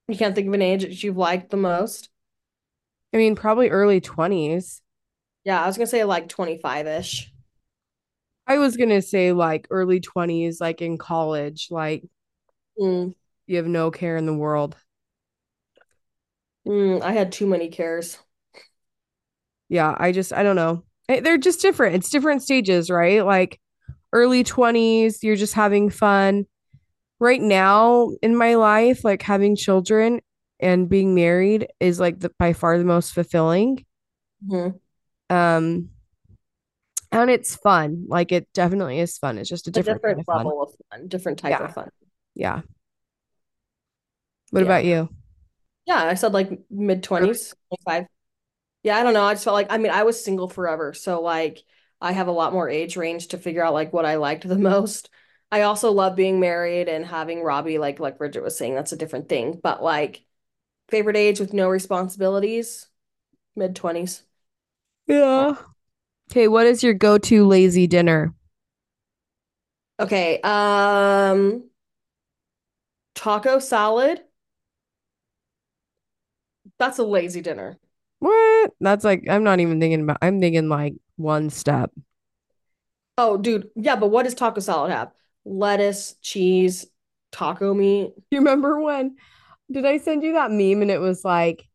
[0.08, 2.08] You can't think of an age that you've liked the most?
[3.12, 4.80] I mean, probably early 20s.
[5.44, 7.32] Yeah, I was going to say like 25-ish.
[8.46, 12.04] I was gonna say like early 20s, like in college, like
[12.78, 13.12] Mm,
[13.46, 14.76] you have no care in the world.
[16.66, 18.18] mm, I had too many cares.
[19.68, 20.84] Yeah, I just I don't know.
[21.08, 21.96] Eh, They're just different.
[21.96, 23.24] It's different stages, right?
[23.24, 23.60] Like
[24.12, 26.46] early 20s, you're just having fun.
[27.20, 30.20] Right now in my life, like having children
[30.60, 33.84] and being married is like the, by far the most fulfilling.
[34.40, 34.78] Mhm.
[35.30, 35.90] Um,
[37.12, 38.06] and it's fun.
[38.08, 39.38] Like it definitely is fun.
[39.38, 40.52] It's just a A different kind different of fun.
[40.52, 41.60] level of fun, different type Yeah.
[41.60, 41.90] of fun.
[42.34, 42.62] Yeah.
[44.50, 44.62] What Yeah.
[44.62, 45.08] about you?
[45.86, 48.06] Yeah, I said like mid 20s, 25.
[48.82, 49.24] Yeah, I don't know.
[49.24, 50.92] I just felt like, I mean, I was single forever.
[50.94, 51.64] So, like,
[52.00, 54.58] I have a lot more age range to figure out like what I liked the
[54.58, 55.10] most.
[55.52, 58.96] I also love being married and having Robbie, like, like Bridget was saying, that's a
[58.96, 59.60] different thing.
[59.62, 60.24] But, like,
[60.88, 62.88] favorite age with no responsibilities,
[63.56, 64.24] mid 20s.
[65.06, 65.56] Yeah.
[66.30, 68.34] Okay, what is your go-to lazy dinner?
[70.00, 70.40] Okay.
[70.42, 71.70] Um,
[73.14, 74.22] taco salad.
[76.78, 77.78] That's a lazy dinner.
[78.18, 78.72] What?
[78.80, 81.90] That's like I'm not even thinking about I'm thinking like one step.
[83.16, 83.70] Oh, dude.
[83.76, 85.12] Yeah, but what does taco salad have?
[85.44, 86.86] Lettuce, cheese,
[87.30, 88.14] taco meat.
[88.30, 89.16] You remember when
[89.70, 91.66] did I send you that meme and it was like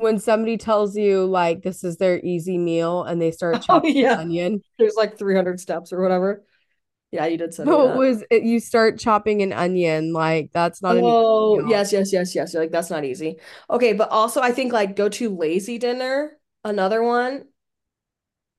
[0.00, 3.86] when somebody tells you like this is their easy meal and they start Oh, chopping
[3.86, 4.16] yeah.
[4.16, 4.62] onion?
[4.78, 6.44] There's like 300 steps or whatever.
[7.10, 7.98] Yeah, you did me No, it that.
[7.98, 12.12] was it, you start chopping an onion like that's not an easy Oh, yes, yes,
[12.12, 12.52] yes, yes.
[12.52, 13.38] You're like, that's not easy.
[13.68, 16.38] Okay, but also I think like go to lazy dinner.
[16.64, 17.46] Another one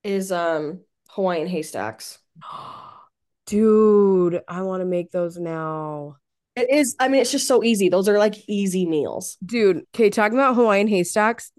[0.03, 2.19] is um Hawaiian haystacks.
[3.45, 6.17] Dude, I want to make those now.
[6.55, 7.87] It is, I mean, it's just so easy.
[7.89, 9.37] Those are like easy meals.
[9.45, 11.51] Dude, okay, talking about Hawaiian haystacks,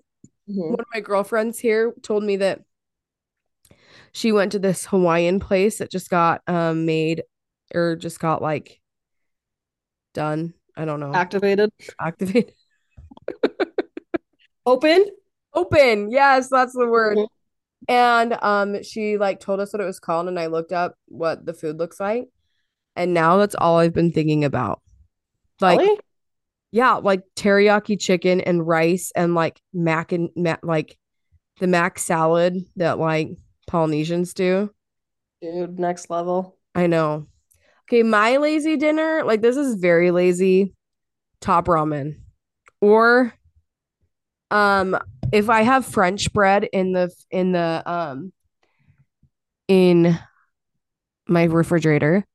[0.49, 0.71] Mhm.
[0.71, 2.63] one of my girlfriends here told me that
[4.13, 7.23] she went to this Hawaiian place that just got um made
[7.75, 8.81] or just got like
[10.13, 10.53] done.
[10.77, 11.13] I don't know.
[11.15, 11.71] Activated.
[11.99, 12.53] Activated.
[14.67, 15.07] Open.
[15.55, 16.11] Open.
[16.11, 17.19] Yes, that's the word.
[17.19, 17.27] Mhm.
[17.89, 21.47] And um she like told us what it was called and I looked up what
[21.47, 22.29] the food looks like.
[22.97, 24.81] And now that's all I've been thinking about.
[25.61, 26.01] Like Really?
[26.73, 30.99] yeah, like teriyaki chicken and rice and like mac and mac like
[31.61, 33.31] the mac salad that like
[33.67, 34.71] Polynesians do.
[35.41, 36.57] Dude, next level.
[36.75, 37.27] I know.
[37.85, 40.75] Okay, my lazy dinner, like this is very lazy.
[41.41, 42.21] Top ramen.
[42.81, 43.33] Or
[44.51, 44.99] um
[45.33, 48.33] if I have French bread in the in the um
[49.69, 50.19] in
[51.27, 52.27] my refrigerator,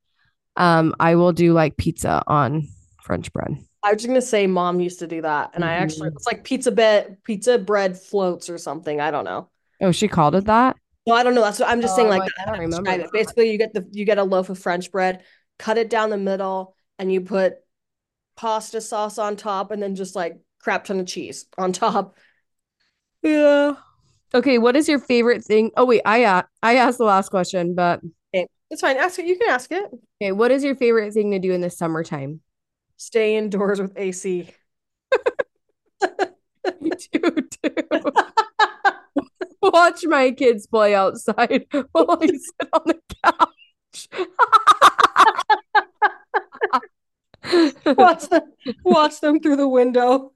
[0.58, 2.68] um I will do like pizza on
[3.02, 3.58] French bread.
[3.84, 5.52] I was just gonna say mom used to do that.
[5.54, 6.16] And I actually Mhm.
[6.16, 9.00] it's like pizza bed pizza bread floats or something.
[9.00, 9.50] I don't know.
[9.82, 10.78] Oh, she called it that?
[11.06, 11.42] No, I don't know.
[11.42, 13.12] That's what I'm just Oh, saying, like, like, I don't describe remember it.
[13.14, 15.24] Basically, you get the you get a loaf of French bread,
[15.58, 17.56] cut it down the middle, and you put
[18.36, 22.18] pasta sauce on top, and then just like crap ton of cheese on top.
[23.22, 23.76] Yeah.
[24.34, 25.72] Okay, what is your favorite thing?
[25.78, 28.02] Oh wait, I uh, I asked the last question, but
[28.34, 28.98] Okay, it's fine.
[28.98, 29.26] Ask it.
[29.26, 29.86] You can ask it.
[30.22, 32.42] Okay, what is your favorite thing to do in the summertime?
[32.98, 34.50] Stay indoors with AC.
[36.82, 38.12] Me too, too.
[39.62, 44.08] Watch my kids play outside while I sit on the couch.
[47.86, 48.42] Watch them.
[48.84, 50.34] Watch them through the window.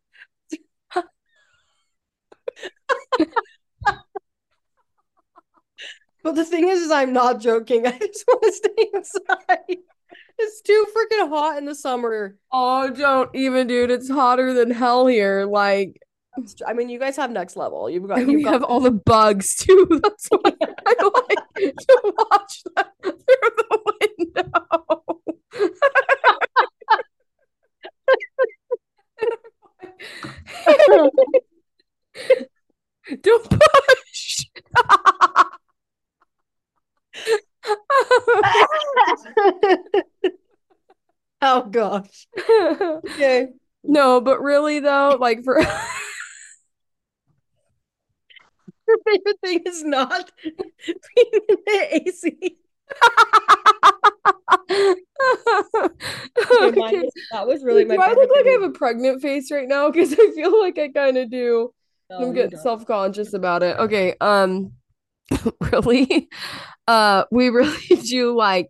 [6.24, 7.88] But the thing is, is I'm not joking.
[7.88, 9.78] I just want to stay inside.
[10.38, 12.36] It's too freaking hot in the summer.
[12.52, 13.92] Oh, don't even, dude.
[13.92, 15.46] It's hotter than hell here.
[15.46, 16.02] Like,
[16.66, 17.90] I mean, you guys have next level.
[17.90, 19.88] You've got got have all the bugs too.
[20.04, 20.54] That's why
[20.86, 24.52] I like to watch them through the window.
[33.22, 34.46] Don't push.
[41.42, 42.28] oh gosh.
[43.10, 43.48] Okay.
[43.84, 45.60] no, but really though, like for
[48.88, 52.58] Your favorite thing is not being in the AC.
[56.44, 59.22] Okay, mine was- that was really my Do I look like I have a pregnant
[59.22, 59.90] face right now?
[59.90, 61.74] Because I feel like I kind of do.
[62.10, 63.78] No, I'm getting self-conscious about it.
[63.78, 64.74] Okay, um
[65.72, 66.30] really?
[66.92, 68.70] Uh we really do like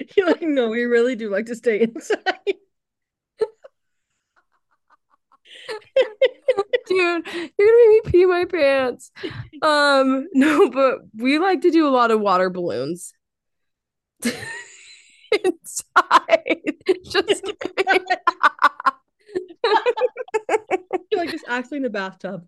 [0.16, 2.18] You're like, no, we really do like to stay inside.
[6.86, 9.10] dude, you're gonna make me pee my pants.
[9.62, 13.12] Um, no, but we like to do a lot of water balloons.
[14.24, 14.42] Inside.
[17.04, 18.04] Just kidding.
[21.10, 22.46] You're like just actually in the bathtub.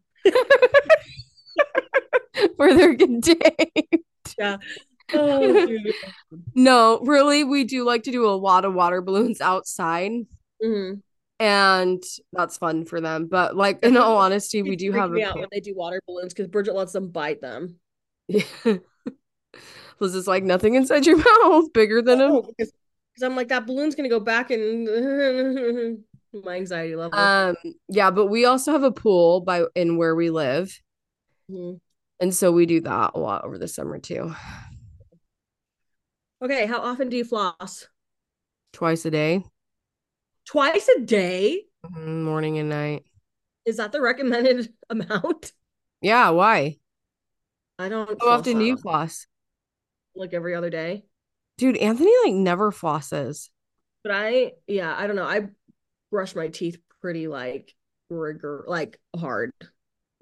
[2.57, 4.05] Where they're contained.
[4.39, 4.57] Yeah.
[5.15, 5.67] Oh.
[6.55, 10.13] No, really, we do like to do a lot of water balloons outside.
[10.63, 11.03] Mhm.
[11.41, 12.03] and
[12.33, 13.27] that's fun for them.
[13.27, 16.33] But like in all honesty, we do have a out when they do water balloons
[16.33, 17.77] because Bridget lets them bite them.
[18.29, 18.45] Yeah.
[20.01, 22.73] Liz is like nothing inside your mouth bigger than a Oh, because
[23.23, 25.99] I'm like that balloon's gonna go back and
[26.33, 27.19] my anxiety level.
[27.19, 27.57] um
[27.89, 30.81] yeah, but we also have a pool by in where we live.
[31.51, 31.81] Mhm.
[32.23, 34.35] And so we do that a lot over the summer too.
[36.43, 37.89] Okay, how often do you floss?
[38.73, 39.45] Twice a day,
[40.45, 41.67] Twice a day?
[41.85, 43.05] Mhm, morning and night.
[43.65, 45.53] Is that the recommended amount?
[46.01, 46.79] Yeah, why?
[47.79, 49.27] I don't How often do you floss?
[50.15, 51.05] like every other day.
[51.59, 53.49] Dude, Anthony like never flosses.
[54.03, 55.25] But I, yeah, I don't know.
[55.27, 55.49] I
[56.11, 57.75] brush my teeth pretty like
[58.11, 59.53] rigor, like hard.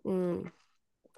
[0.06, 0.50] Mm.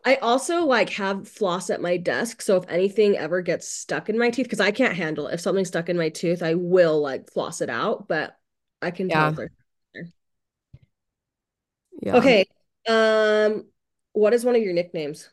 [0.04, 2.42] I also like have floss at my desk.
[2.42, 5.34] So if anything ever gets stuck in my teeth, because I can't handle it.
[5.34, 8.36] If something's stuck in my tooth, I will like floss it out, but
[8.80, 9.36] I can tell Yeah.
[9.36, 9.52] they're
[12.02, 12.32] Yeah.
[12.34, 12.44] okay.
[12.88, 13.66] Um,
[14.12, 15.28] what is one of your nicknames?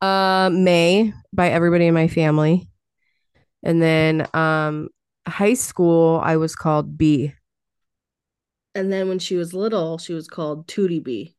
[0.00, 2.68] Uh, May by everybody in my family.
[3.64, 4.88] And then um
[5.28, 7.34] high school I was called B.
[8.76, 11.35] And then when she was little, she was called Tootie Bee.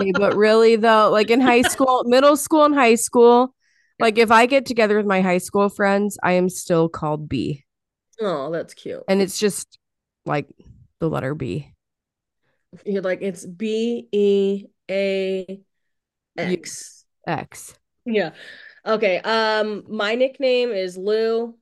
[0.00, 3.54] Okay, but really though, like in high school, middle school and high school,
[4.00, 7.64] like if I get together with my high school friends, I am still called B.
[8.20, 9.02] Oh, that's cute.
[9.08, 9.78] And it's just
[10.26, 10.46] like
[11.00, 11.72] the letter B.
[12.86, 15.60] You're like it's B E A
[16.38, 17.04] X.
[17.26, 17.74] X.
[18.04, 18.30] Yeah.
[18.86, 19.18] Okay.
[19.18, 21.54] Um, my nickname is Lou,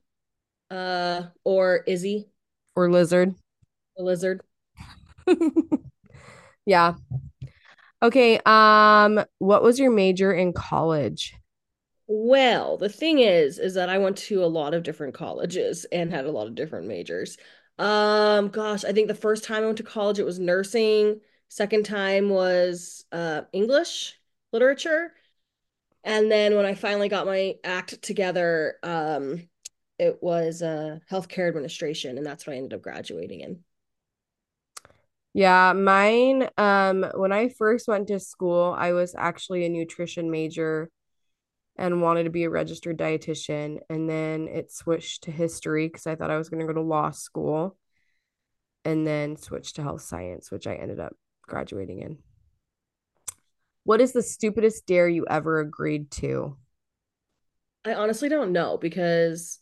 [0.69, 2.29] uh, or Izzy,
[2.75, 3.35] Or lizard.
[3.97, 4.41] the lizard.
[6.65, 6.95] yeah.
[8.03, 11.35] Okay, um, what was your major in college?
[12.07, 16.11] Well, the thing is, is that I went to a lot of different colleges and
[16.11, 17.37] had a lot of different majors.
[17.77, 21.21] Um, gosh, I think the first time I went to college, it was nursing.
[21.49, 24.19] Second time was uh English
[24.51, 25.13] literature.
[26.03, 29.49] And then when I finally got my act together, um,
[29.99, 33.63] it was uh healthcare administration, and that's what I ended up graduating in.
[35.33, 40.89] Yeah, mine, um, when I first went to school, I was actually a nutrition major
[41.77, 43.79] and wanted to be a registered dietitian.
[43.89, 46.81] And then it switched to history because I thought I was going to go to
[46.81, 47.77] law school
[48.85, 52.17] and then switched to health science, which I ended up graduating in.
[53.83, 56.57] What is the stupidest dare you ever agreed to?
[57.85, 59.59] I honestly don't know because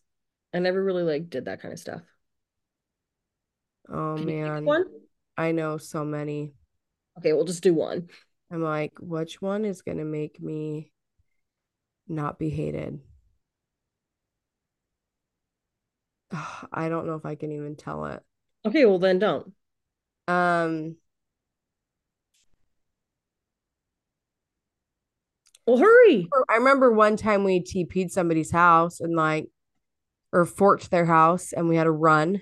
[0.53, 2.03] I never really like did that kind of stuff.
[3.89, 4.85] Oh Can man, one?
[5.39, 6.51] I know so many.
[7.17, 8.09] Okay, we'll just do one.
[8.51, 10.91] I'm like, which one is going to make me
[12.09, 12.99] not be hated?
[16.73, 18.21] I don't know if I can even tell it.
[18.65, 19.53] Okay, well then don't.
[20.27, 20.97] Um,
[25.65, 26.27] Well, hurry.
[26.49, 29.49] I remember one time we TP'd somebody's house and like,
[30.33, 32.41] or forked their house and we had to run.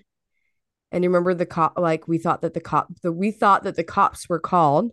[0.91, 3.75] And you remember the cop, like we thought that the cop, the we thought that
[3.75, 4.91] the cops were called,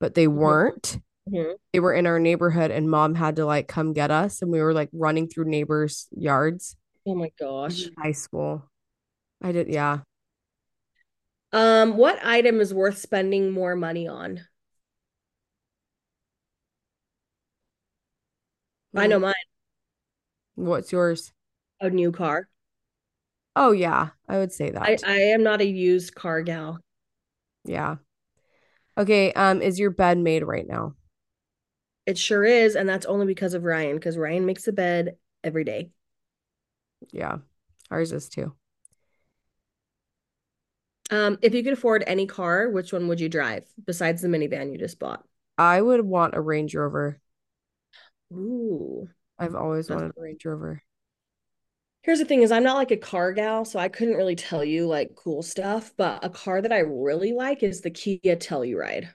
[0.00, 0.34] but they Mhm.
[0.34, 0.98] weren't.
[1.28, 1.54] Mhm.
[1.72, 4.60] They were in our neighborhood and mom had to like come get us and we
[4.60, 6.76] were like running through neighbors' yards.
[7.06, 7.88] Oh my gosh.
[7.98, 8.68] High school.
[9.40, 10.00] I did, yeah.
[11.52, 14.46] Um, what item is worth spending more money on?
[18.94, 19.34] I know mine.
[20.56, 21.32] What's yours?
[21.80, 22.48] A new car.
[23.60, 25.02] Oh yeah, I would say that.
[25.04, 26.78] I am not a used car gal.
[27.64, 27.96] Yeah.
[28.96, 30.94] Okay, um, is your bed made right now?
[32.06, 35.64] It sure is, and that's only because of Ryan, because Ryan makes the bed every
[35.64, 35.90] day.
[37.10, 37.38] Yeah.
[37.90, 38.54] Ours is too.
[41.10, 44.70] Um, if you could afford any car, which one would you drive besides the minivan
[44.70, 45.24] you just bought?
[45.58, 47.18] I would want a Range Rover.
[48.32, 49.08] Ooh.
[49.36, 50.82] I've always wanted a Range Rover.
[52.08, 54.64] Here's the thing is I'm not like a car gal, so I couldn't really tell
[54.64, 59.10] you like cool stuff, but a car that I really like is the Kia Telluride.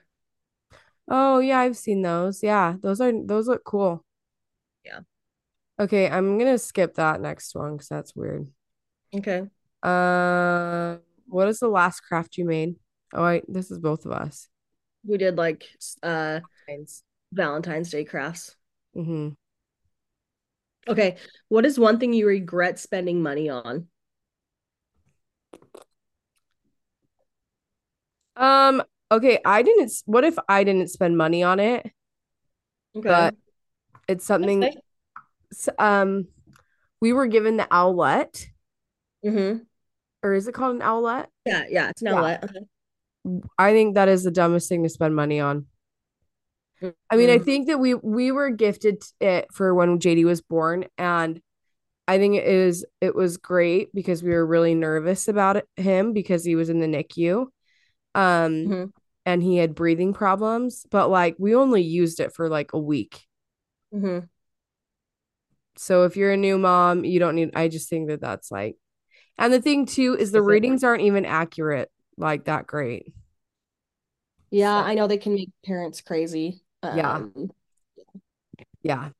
[1.08, 2.40] Oh yeah, I've seen those.
[2.40, 4.04] Yeah, those are those look cool.
[4.84, 5.00] Yeah.
[5.80, 8.46] Okay, I'm gonna skip that next one because that's weird.
[9.12, 9.42] Okay.
[9.82, 12.76] Uh, what is the last craft you made?
[13.12, 14.46] Oh, I this is both of us.
[15.04, 15.66] We did like
[16.04, 16.38] uh
[16.68, 17.02] Mine's.
[17.32, 18.54] Valentine's Day crafts.
[18.96, 19.30] Mm-hmm.
[20.88, 21.16] Okay.
[21.48, 23.88] What is one thing you regret spending money on?
[28.36, 31.86] Um, okay, I didn't what if I didn't spend money on it,
[32.96, 33.08] Okay.
[33.08, 33.34] but
[34.08, 34.76] it's something Okay.
[35.78, 36.26] um
[37.00, 38.48] we were given the owlet,
[39.24, 39.62] Mm-hmm.
[40.22, 41.26] or is it called an owlet?
[41.46, 42.14] Yeah, yeah, it's an Yeah.
[42.16, 42.44] outlet.
[42.44, 43.40] Okay.
[43.58, 45.66] I think that is the dumbest thing to spend money on.
[46.82, 47.44] I mean, I Mhm.
[47.44, 51.40] think that we we were gifted it for when JD was born, and
[52.06, 56.12] I think it is it was great because we were really nervous about it, him
[56.12, 57.46] because he was in the NICU,
[58.14, 58.92] um, Mhm.
[59.24, 60.84] and he had breathing problems.
[60.90, 63.26] But like, we only used it for like a week.
[63.94, 64.28] Mhm.
[65.76, 67.50] So if you're a new mom, you don't need.
[67.56, 68.76] I just think that that's like,
[69.38, 70.48] and the thing too is the Specific.
[70.48, 73.12] readings aren't even accurate like that great.
[74.50, 76.63] Yeah, So- I know they can make parents crazy.
[76.90, 77.24] Yeah.
[77.36, 77.50] Um,
[78.82, 79.10] Yeah.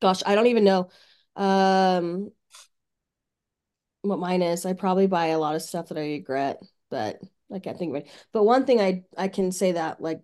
[0.00, 0.88] gosh, I don't even know
[1.36, 2.30] um
[4.02, 4.64] what mine is.
[4.66, 7.20] I probably buy a lot of stuff that I regret, but
[7.52, 8.10] I can't think of it.
[8.32, 10.20] But one thing I I can say that like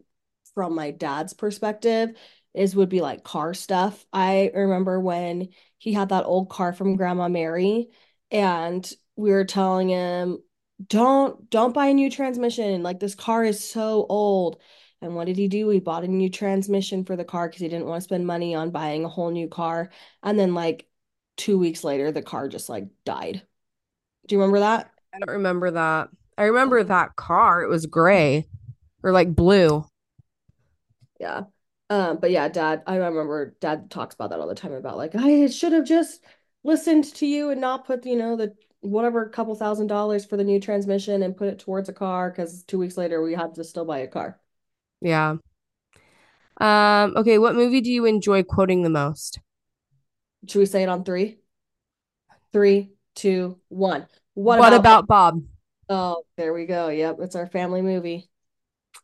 [0.54, 2.10] from my dad's perspective
[2.54, 4.04] is would be like car stuff.
[4.12, 7.88] I remember when he had that old car from Grandma Mary
[8.30, 10.38] and we were telling him
[10.86, 12.82] don't don't buy a new transmission.
[12.82, 14.58] Like this car is so old.
[15.02, 15.68] And what did he do?
[15.68, 18.54] He bought a new transmission for the car because he didn't want to spend money
[18.54, 19.90] on buying a whole new car.
[20.22, 20.86] And then like
[21.36, 23.42] two weeks later, the car just like died.
[24.28, 24.92] Do you remember that?
[25.12, 26.08] I don't remember that.
[26.38, 27.62] I remember that car.
[27.62, 28.46] It was gray
[29.02, 29.84] or like blue.
[31.18, 31.42] Yeah.
[31.90, 35.14] Um, but yeah, dad, I remember dad talks about that all the time about like,
[35.16, 36.24] I should have just
[36.62, 40.44] listened to you and not put, you know, the whatever couple thousand dollars for the
[40.44, 43.64] new transmission and put it towards a car because two weeks later we had to
[43.64, 44.40] still buy a car.
[45.02, 45.36] Yeah.
[46.60, 49.40] Um, okay, what movie do you enjoy quoting the most?
[50.48, 51.38] Should we say it on three?
[52.52, 54.06] Three, two, one.
[54.34, 55.42] What What about about Bob?
[55.88, 56.88] Oh, there we go.
[56.88, 58.30] Yep, it's our family movie.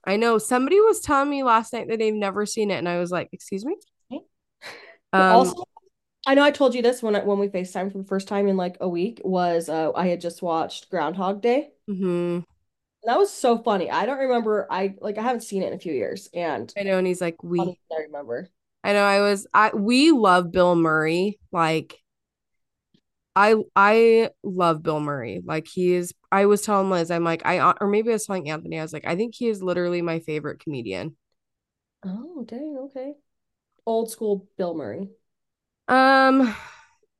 [0.04, 2.98] I know somebody was telling me last night that they've never seen it, and I
[2.98, 3.76] was like, "Excuse me."
[5.12, 5.64] Um, also,
[6.26, 8.48] I know I told you this when I, when we FaceTime for the first time
[8.48, 11.70] in like a week was uh, I had just watched Groundhog Day.
[11.86, 12.44] mhm.
[13.04, 13.90] That was so funny.
[13.90, 14.66] I don't remember.
[14.70, 17.20] I like I haven't seen it in a few years, and I know, and he's
[17.20, 18.48] like, "We." I remember.
[18.84, 19.04] I know.
[19.04, 19.46] I was.
[19.54, 21.38] I we love Bill Murray.
[21.52, 21.98] Like,
[23.36, 25.42] I I love Bill Murray.
[25.44, 26.12] Like he is.
[26.32, 28.78] I was telling Liz, I'm like, I or maybe I was telling Anthony.
[28.78, 31.16] I was like, I think he is literally my favorite comedian.
[32.04, 32.76] Oh, dang.
[32.78, 33.14] Okay.
[33.86, 35.08] Old school Bill Murray.
[35.88, 36.54] Um,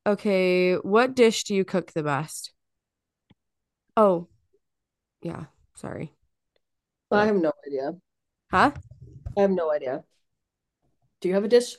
[0.07, 2.53] okay, what dish do you cook the best?
[3.97, 4.29] Oh,
[5.23, 5.47] yeah,
[5.79, 6.13] sorry.
[7.11, 7.97] I have no idea.
[8.51, 8.73] Huh?
[9.37, 10.05] I have no idea.
[11.21, 11.77] Do you have a dish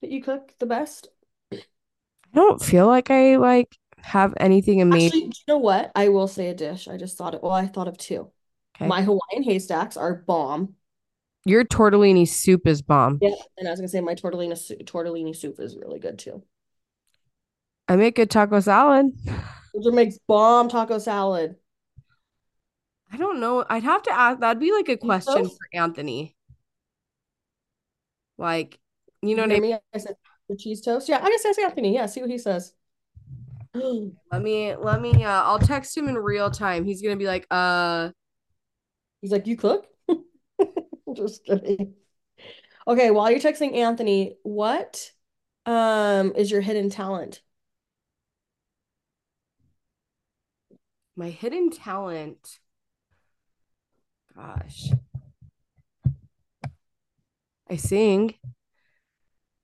[0.00, 1.08] that you cook the best?
[1.52, 1.58] I
[2.34, 5.06] don't feel like I like have anything amazing.
[5.06, 5.92] Actually, do you know what?
[5.94, 6.88] I will say a dish.
[6.88, 7.42] I just thought it.
[7.42, 8.30] Well, I thought of two.
[8.76, 8.86] Okay.
[8.86, 10.74] My Hawaiian haystacks are bomb.
[11.44, 13.18] Your tortellini soup is bomb.
[13.20, 16.42] Yeah, and I was gonna say my tortellini soup, tortellini soup is really good too.
[17.88, 19.12] I make good taco salad.
[19.74, 21.56] Ginger makes bomb taco salad.
[23.12, 23.64] I don't know.
[23.68, 24.40] I'd have to ask.
[24.40, 26.36] That'd be like a question for Anthony.
[28.38, 28.78] Like,
[29.22, 29.78] you know You what I mean?
[29.94, 30.16] I said
[30.48, 31.08] the cheese toast.
[31.08, 31.94] Yeah, I guess ask Anthony.
[31.94, 32.74] Yeah, see what he says.
[34.32, 36.84] Let me, let me, uh, I'll text him in real time.
[36.84, 38.10] He's gonna be like, uh,
[39.20, 39.86] He's like, you cook?
[41.14, 41.94] Just kidding.
[42.86, 45.12] Okay, while you're texting Anthony, what
[45.66, 47.42] um is your hidden talent?
[51.16, 52.60] My hidden talent.
[54.34, 54.90] Gosh.
[57.68, 58.34] I sing.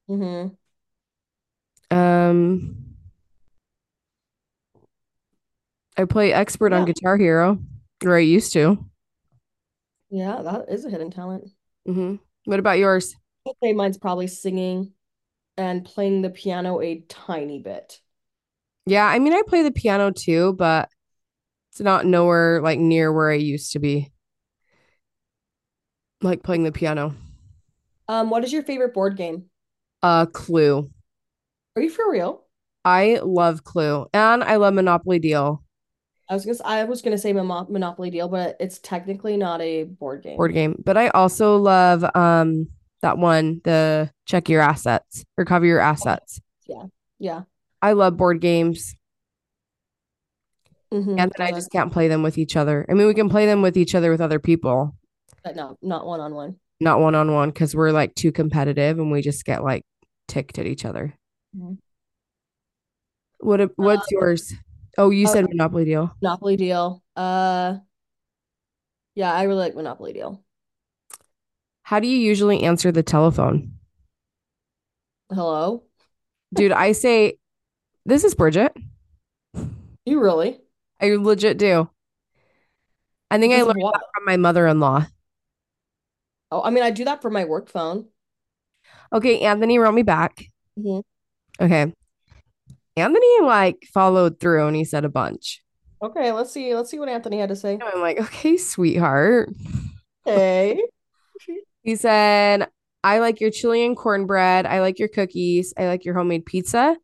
[0.08, 0.54] Mm-hmm.
[1.90, 2.76] Um
[5.96, 7.58] I play expert on Guitar Hero,
[8.04, 8.84] or I used to.
[10.10, 11.50] Yeah, that is a hidden talent.
[11.84, 13.14] hmm What about yours?
[13.46, 14.92] I'd say mine's probably singing
[15.56, 18.00] and playing the piano a tiny bit.
[18.86, 20.88] Yeah, I mean I play the piano too, but
[21.72, 24.12] it's not nowhere like near where I used to be.
[26.22, 27.14] Like playing the piano.
[28.08, 29.44] Um, what is your favorite board game?
[30.02, 30.90] Uh Clue.
[31.76, 32.44] Are you for real?
[32.84, 35.62] I love Clue and I love Monopoly Deal
[36.28, 39.84] I was gonna, I was gonna say Mono- Monopoly Deal, but it's technically not a
[39.84, 40.36] board game.
[40.36, 40.80] board game.
[40.84, 42.68] But I also love um
[43.00, 46.40] that one, the check your assets, recover your assets.
[46.66, 46.84] Yeah,
[47.18, 47.42] yeah.
[47.80, 48.94] I love board games.
[50.92, 51.18] Mm-hmm.
[51.18, 52.84] And then I just can't play them with each other.
[52.88, 54.96] I mean, we can play them with each other with other people,
[55.48, 56.56] but no, not one on one.
[56.78, 59.82] not one on one, because we're like too competitive and we just get like
[60.28, 61.14] ticked at each other.
[61.56, 61.78] Mhm.
[63.40, 64.52] What what's yours?
[64.98, 66.14] Oh, you uh, said Monopoly Deal.
[66.20, 67.02] Monopoly Deal.
[67.16, 67.76] Uh,
[69.14, 70.44] yeah, I really like Monopoly Deal.
[71.82, 73.72] How do you usually answer the telephone?
[75.30, 75.84] Hello?
[76.54, 77.38] Dude, I say,
[78.04, 78.76] this is Bridget.
[80.04, 80.60] You really?
[81.00, 81.88] I legit do.
[83.30, 85.06] I think I learned that from my mother-in-law.
[86.50, 88.06] Oh, I mean, I do that for my work phone.
[89.12, 90.44] Okay, Anthony wrote me back.
[90.78, 91.02] Mhm.
[91.60, 91.92] Okay.
[92.96, 95.62] Anthony like followed through and he said a bunch.
[96.02, 96.74] Okay, let's see.
[96.74, 97.78] Let's see what Anthony had to say.
[97.80, 99.50] I'm like, okay, sweetheart.
[100.24, 100.82] Hey.
[101.84, 102.68] He said,
[103.02, 104.66] I like your chili and cornbread.
[104.66, 105.72] I like your cookies.
[105.78, 106.96] I like your homemade pizza.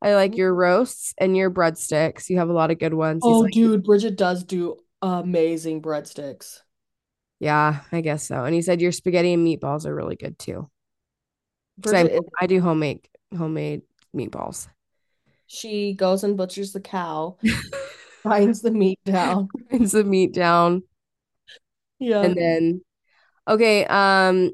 [0.00, 2.28] I like your roasts and your breadsticks.
[2.28, 3.22] You have a lot of good ones.
[3.24, 6.58] He's Oh, like, dude, Bridget does do amazing breadsticks.
[7.42, 8.44] Yeah, I guess so.
[8.44, 10.70] And he said your spaghetti and meatballs are really good too.
[11.84, 13.82] I, I do homemade homemade
[14.14, 14.68] meatballs.
[15.48, 17.36] she goes and butchers the cow,
[18.22, 19.48] finds the meat down.
[19.70, 20.84] Brings the meat down.
[21.98, 22.22] Yeah.
[22.22, 22.82] And then,
[23.48, 24.50] okay, um,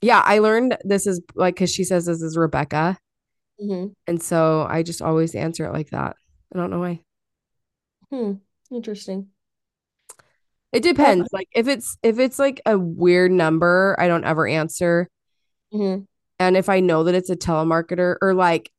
[0.00, 2.96] yeah, I learned this is like because she says this is Rebecca,
[3.60, 3.94] Mhm.
[4.06, 6.14] and so I just always answer it like that.
[6.54, 7.02] I don't know why.
[8.10, 8.34] Hmm.
[8.70, 9.30] Interesting.
[10.72, 11.28] It depends.
[11.32, 15.08] Like if it's if it's like a weird number, I don't ever answer.
[15.72, 16.06] Mhm.
[16.38, 18.70] And if I know that it's a telemarketer or like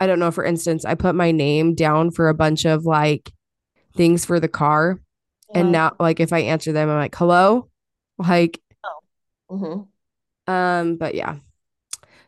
[0.00, 3.32] I don't know, for instance, I put my name down for a bunch of like
[3.96, 5.00] things for the car,
[5.54, 7.68] and Uh, now like if I answer them, I'm like, "Hello,"
[8.18, 8.60] like
[9.48, 9.90] mhm.
[10.46, 10.96] um.
[10.96, 11.36] But yeah,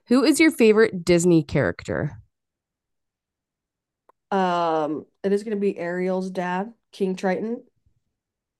[0.07, 2.19] who is your favorite Disney character?
[4.31, 7.63] Um, it is gonna be Ariel's dad, King Triton.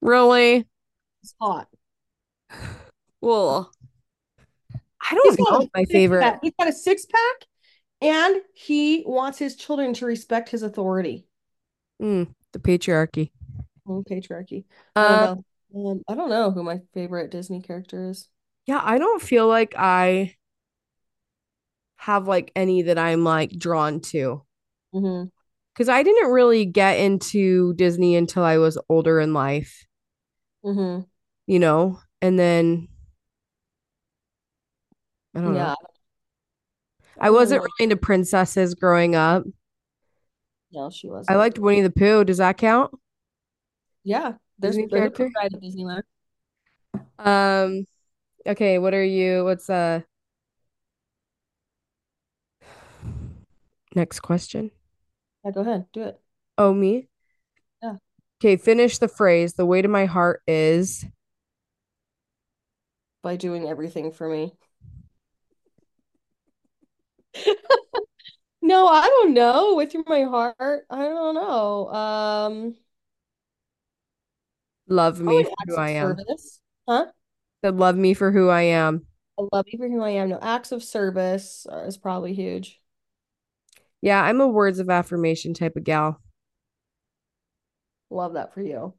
[0.03, 0.67] Really?
[1.23, 1.69] It's hot.
[3.23, 3.73] Well,
[5.11, 6.23] I don't know my favorite.
[6.23, 6.41] pack.
[6.43, 7.49] He's got a six pack,
[8.03, 11.27] and he wants his children to respect his authority.
[12.01, 13.31] Mm, the patriarchy.
[13.89, 14.65] Mm, patriarchy.
[15.01, 15.21] I Um, don't
[15.75, 15.91] know.
[15.91, 18.29] Um, I don't know who my favorite Disney character is.
[18.67, 20.37] yeah, I don't feel like I
[21.97, 24.43] have like any that I'm like drawn to.
[24.93, 29.87] Because I didn't really get into Disney until I was older in life,
[30.63, 31.05] hmm
[31.47, 31.99] you know?
[32.21, 32.89] And then
[35.35, 35.69] I don't Yeah.
[35.69, 35.77] know.
[37.21, 39.45] I wasn't really into princesses growing up.
[40.73, 41.37] No, she wasn't.
[41.37, 42.25] I liked Winnie the Pooh.
[42.25, 42.93] Does that count?
[44.05, 45.25] Yeah, there's Disney there's a character?
[45.29, 46.03] Pooh ride at Disneyland.
[47.19, 47.87] Um,
[48.47, 49.45] okay, what are you?
[49.45, 50.03] What's uh
[53.95, 54.71] next question?
[55.45, 56.21] Yeah, go ahead, do it.
[56.59, 57.09] Oh, me?
[58.43, 59.53] Okay, finish the phrase.
[59.53, 61.07] The weight of my heart is
[63.23, 64.53] By doing everything for me.
[68.65, 69.75] No, I don't know.
[69.75, 71.89] With my heart, I don't know.
[71.89, 72.77] Um,
[74.89, 76.17] love me for who I am.
[76.17, 76.61] service.
[76.89, 77.07] Huh?
[77.65, 79.05] Said love me for who I am.
[79.37, 80.29] I love you for who I am.
[80.29, 82.81] No, acts of service is probably huge.
[84.01, 86.22] Yeah, I'm a words of affirmation type of gal.
[88.13, 88.95] Love that for you.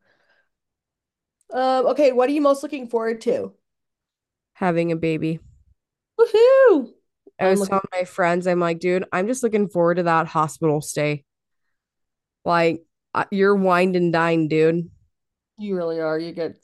[1.54, 3.54] Um, okay, what are you most looking forward to?
[4.54, 5.40] Having a baby.
[6.20, 6.92] Woohoo!
[7.40, 10.82] I was telling my friends, I'm like, dude, I'm just looking forward to that hospital
[10.82, 11.26] stay.
[12.46, 12.84] Like,
[13.14, 14.90] uh, you're wined and dine, dude.
[15.58, 16.18] You really are.
[16.18, 16.58] You get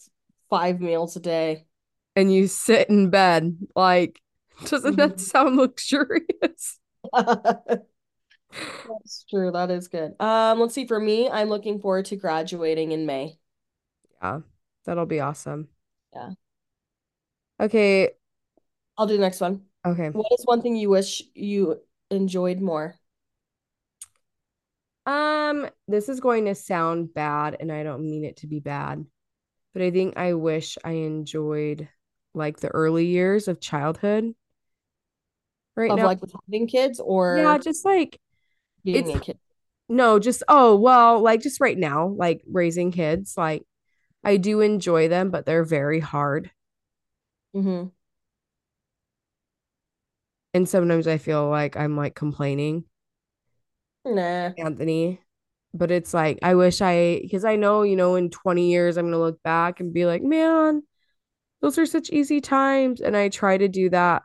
[0.49, 1.65] five meals a day.
[2.15, 4.19] And you sit in bed, like,
[4.65, 6.79] Doesn't that sound luxurious?
[8.87, 9.51] That's true.
[9.51, 10.15] That is good.
[10.19, 10.85] Um, let's see.
[10.87, 13.37] For me, I'm looking forward to graduating in May.
[14.21, 14.41] Yeah,
[14.85, 15.69] that'll be awesome.
[16.13, 16.31] Yeah.
[17.59, 18.11] Okay.
[18.97, 19.65] I'll do the next one.
[19.85, 20.09] Okay.
[20.11, 22.95] What is one thing you wish you enjoyed more?
[25.05, 29.05] Um, this is going to sound bad, and I don't mean it to be bad,
[29.73, 31.89] but I think I wish I enjoyed
[32.33, 34.35] like the early years of childhood.
[35.75, 38.19] Right Of now, like having kids or yeah, just like
[38.83, 39.39] being it's a kid?
[39.89, 43.65] no, just oh, well, like just right now, like raising kids, like
[44.23, 46.51] I do enjoy them, but they're very hard.
[47.55, 47.89] Mm-hmm.
[50.53, 52.85] And sometimes I feel like I'm like complaining,
[54.05, 54.55] Nah.
[54.57, 55.21] Anthony.
[55.73, 59.05] But it's like I wish I because I know, you know, in 20 years I'm
[59.05, 60.83] gonna look back and be like, man,
[61.61, 63.01] those are such easy times.
[63.01, 64.23] And I try to do that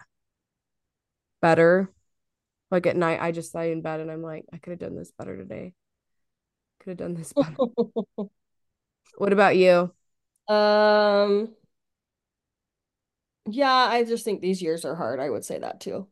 [1.40, 1.93] better.
[2.70, 4.96] Like at night, I just lie in bed and I'm like, I could have done
[4.96, 5.74] this better today.
[6.80, 7.56] Could have done this better.
[9.16, 9.92] What about you?
[10.48, 11.54] Um,
[13.46, 15.20] yeah, I just think these years are hard.
[15.20, 16.08] I would say that too.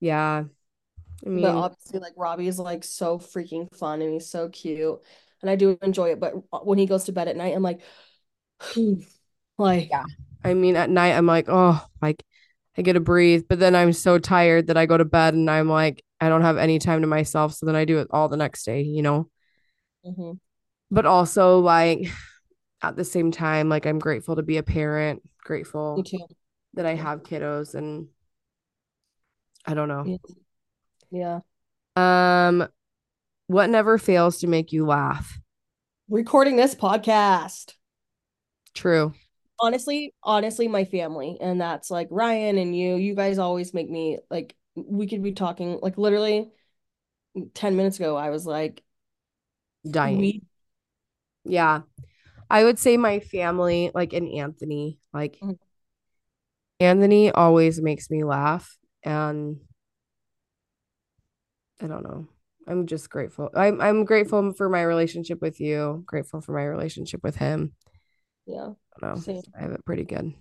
[0.00, 0.44] Yeah.
[1.26, 5.00] I But obviously, like Robbie is like so freaking fun and he's so cute,
[5.42, 6.20] and I do enjoy it.
[6.20, 6.34] But
[6.66, 7.80] when he goes to bed at night, I'm like,
[9.58, 10.04] like, yeah.
[10.44, 12.24] I mean, at night I'm like, oh, like
[12.76, 15.50] I get to breathe, but then I'm so tired that I go to bed and
[15.50, 17.54] I'm like, I don't have any time to myself.
[17.54, 19.30] So then I do it all the next day, you know?
[20.04, 20.38] mhm.
[20.90, 22.08] But also, like,
[22.82, 26.04] at the same time, like, I'm grateful to be a parent, grateful
[26.74, 28.08] that I have kiddos, and
[29.64, 30.18] I don't know.
[31.10, 31.40] Yeah.
[31.96, 32.48] Yeah.
[32.48, 32.68] Um,
[33.46, 35.38] what never fails to make you laugh?
[36.08, 37.72] Recording this podcast.
[38.74, 39.14] True.
[39.58, 42.96] Honestly, honestly, my family, and that's like Ryan and you.
[42.96, 46.50] You guys always make me like we could be talking like literally
[47.54, 48.16] 10 minutes ago.
[48.16, 48.82] I was like,
[49.90, 50.18] Dying.
[50.18, 50.42] we
[51.44, 51.82] Yeah.
[52.50, 55.56] I would say my family, like in Anthony, like Mhm.
[56.80, 58.76] Anthony always makes me laugh.
[59.02, 59.60] And
[61.80, 62.26] I don't know.
[62.68, 63.50] I'm just grateful.
[63.54, 67.72] I'm I'm grateful for my relationship with you, grateful for my relationship with him.
[68.46, 68.72] Yeah.
[68.96, 69.24] I don't know.
[69.24, 69.42] Same.
[69.58, 70.34] I have it pretty good.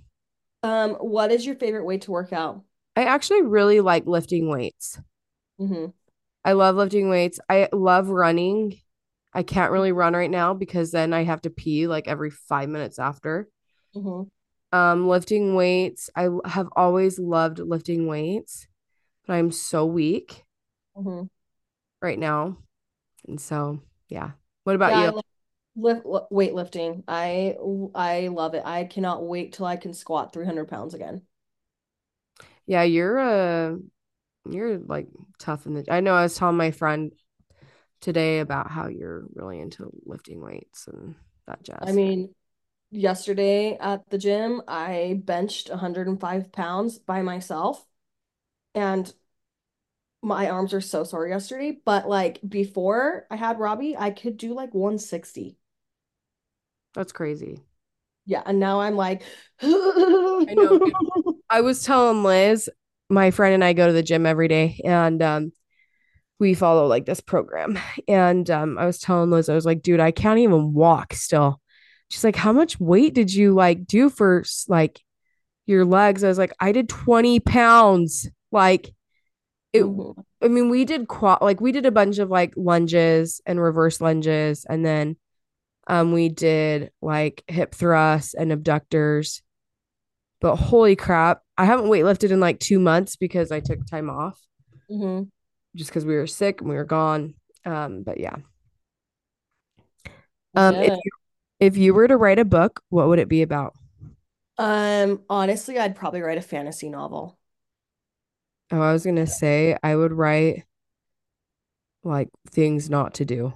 [0.63, 2.63] Um, what is your favorite way to work out?
[2.97, 4.99] I actually really like lifting weights.
[5.57, 5.85] hmm
[6.43, 7.39] I love lifting weights.
[7.49, 8.79] I love running.
[9.33, 12.69] I can't really run right now because then I have to pee like every five
[12.69, 13.49] minutes after.
[13.93, 14.29] hmm
[14.71, 16.09] Um, lifting weights.
[16.15, 18.67] I have always loved lifting weights,
[19.27, 20.45] but I'm so weak
[20.95, 21.25] hmm
[22.01, 22.57] right now.
[23.27, 24.31] And so, yeah.
[24.63, 25.13] What about Yeah, you?
[25.75, 27.03] Lift, li- weightlifting.
[27.07, 27.57] I
[27.95, 28.63] I love it.
[28.65, 31.23] I cannot wait till I can squat 300 pounds again.
[32.65, 33.75] Yeah, you're uh
[34.49, 35.07] you're like
[35.39, 37.11] tough in the I know I was telling my friend
[38.01, 41.15] today about how you're really into lifting weights and
[41.47, 41.81] that jazz.
[41.81, 42.33] I mean,
[42.91, 47.85] yesterday at the gym, I benched 105 pounds by myself,
[48.75, 49.13] and
[50.21, 51.71] my arms are so sore yesterday.
[51.85, 55.57] But like before I had Robbie, I could do like 160.
[56.95, 57.61] That's crazy.
[58.25, 59.23] Yeah, and now I'm like,
[59.61, 60.79] I know.
[61.49, 62.69] I was telling Liz,
[63.09, 65.51] my friend and I go to the gym every day and um
[66.39, 67.77] we follow like this program.
[68.07, 71.61] And um I was telling Liz, I was like, dude, I can't even walk still.
[72.09, 75.01] She's like, how much weight did you like do for like
[75.65, 76.23] your legs?
[76.23, 78.29] I was like, I did 20 pounds.
[78.51, 78.93] Like
[79.73, 79.83] it.
[80.41, 84.01] I mean, we did quad like we did a bunch of like lunges and reverse
[84.01, 85.17] lunges, and then
[85.87, 89.41] um we did like hip thrusts and abductors.
[90.41, 94.39] But holy crap, I haven't weightlifted in like two months because I took time off
[94.89, 95.29] Mhm.
[95.75, 97.35] just because we were sick and we were gone.
[97.65, 98.35] Um, but yeah.
[100.55, 101.11] Um, if you
[101.59, 103.75] if you were to write a book, what would it be about?
[104.57, 107.37] Um, honestly, I'd probably write a fantasy novel.
[108.71, 110.65] Oh, I was gonna say I would write
[112.03, 113.53] like things not to do.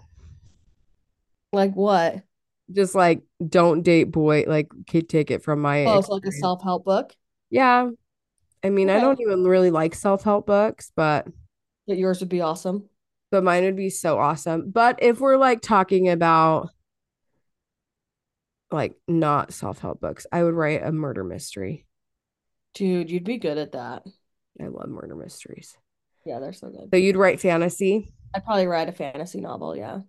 [1.52, 2.24] Like what?
[2.72, 6.86] Just like don't date boy, like take it from my Oh, so like a self-help
[6.86, 7.16] book.
[7.50, 7.90] Yeah.
[8.64, 11.28] I mean, I don't even really like self-help books, but
[11.88, 12.90] That yours would be awesome.
[13.32, 14.70] but mine would be so awesome.
[14.70, 16.70] But if we're like talking about
[18.72, 21.88] like not self-help books, I would write a murder mystery.
[22.76, 24.04] Dude, you'd be good at that.
[24.62, 25.76] I love murder mysteries.
[26.26, 26.90] Yeah, they're so good.
[26.94, 28.14] So you'd write fantasy.
[28.36, 29.76] I'd probably write a fantasy novel.
[29.76, 30.02] Yeah.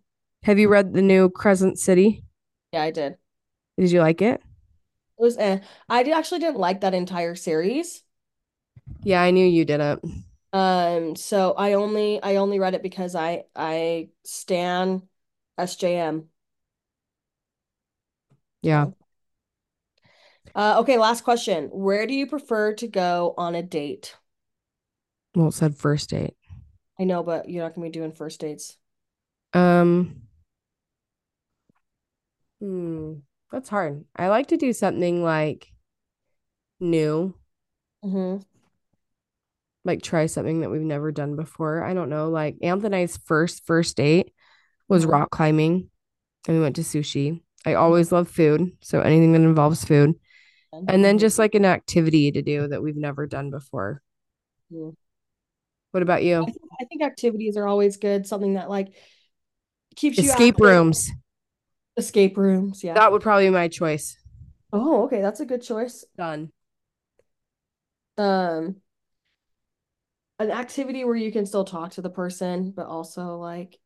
[0.43, 2.25] Have you read the new Crescent City?
[2.73, 3.17] Yeah, I did.
[3.77, 4.41] Did you like it?
[5.19, 5.61] It was eh.
[5.89, 8.03] I did, actually didn't like that entire series.
[9.03, 10.03] Yeah, I knew you didn't.
[10.53, 15.09] Um, so I only I only read it because I I stan
[15.59, 16.29] SJM.
[18.63, 18.91] Yeah.
[20.55, 21.69] Uh, okay, last question.
[21.73, 24.17] Where do you prefer to go on a date?
[25.35, 26.35] Well, it said first date.
[27.01, 28.77] I know, but you're not gonna be doing first dates.
[29.53, 30.23] Um,
[32.61, 33.15] hmm,
[33.51, 34.05] that's hard.
[34.15, 35.69] I like to do something like
[36.79, 37.35] new,
[38.05, 38.43] Mm-hmm.
[39.85, 41.85] like try something that we've never done before.
[41.85, 42.31] I don't know.
[42.31, 44.33] Like Anthony's first first date
[44.89, 45.11] was Mhm.
[45.13, 45.91] rock climbing,
[46.47, 47.43] and we went to sushi.
[47.67, 50.19] I always love food, so anything that involves food.
[50.73, 54.01] And then just like an activity to do that we've never done before.
[54.73, 54.95] Mhm.
[55.91, 56.43] What about you?
[56.43, 58.27] I think, I think activities are always good.
[58.27, 58.95] Something that like
[59.97, 61.11] keeps you Escape rooms.
[62.01, 62.95] Escape rooms, yeah.
[62.95, 64.17] That would probably be my choice.
[64.73, 66.05] Oh, okay, that's a good choice.
[66.17, 66.51] Done.
[68.19, 68.77] Um,
[70.39, 73.79] an activity where you can still talk to the person, but also like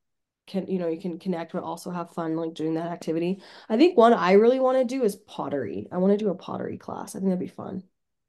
[0.47, 3.43] can you know you can connect but also have fun like doing that activity.
[3.69, 5.89] I think one I really want to do is pottery.
[5.91, 7.15] I want to do a pottery class.
[7.15, 7.83] I think that'd be fun.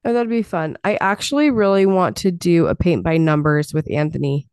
[0.04, 0.78] Oh, that'd be fun.
[0.84, 4.48] I actually really want to do a paint by numbers with Anthony.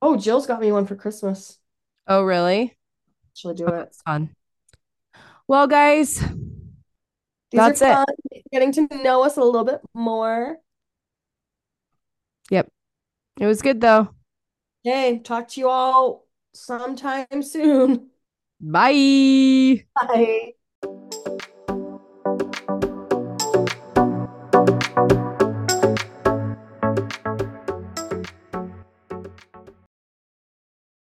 [0.00, 1.58] Oh, Jill's got me one for Christmas.
[2.06, 2.76] Oh, really?
[3.34, 3.76] She'll do Oh, it.
[3.76, 4.30] that's fun.
[5.46, 6.18] Well, guys,
[7.50, 7.94] These That's it.
[7.94, 8.06] fun.
[8.52, 10.58] Getting to know us a little bit more.
[12.50, 12.68] yep.
[13.40, 14.14] It was good though.
[14.86, 18.10] Okay, talk to you all sometime soon.
[18.60, 19.84] Bye.
[20.00, 20.54] Bye.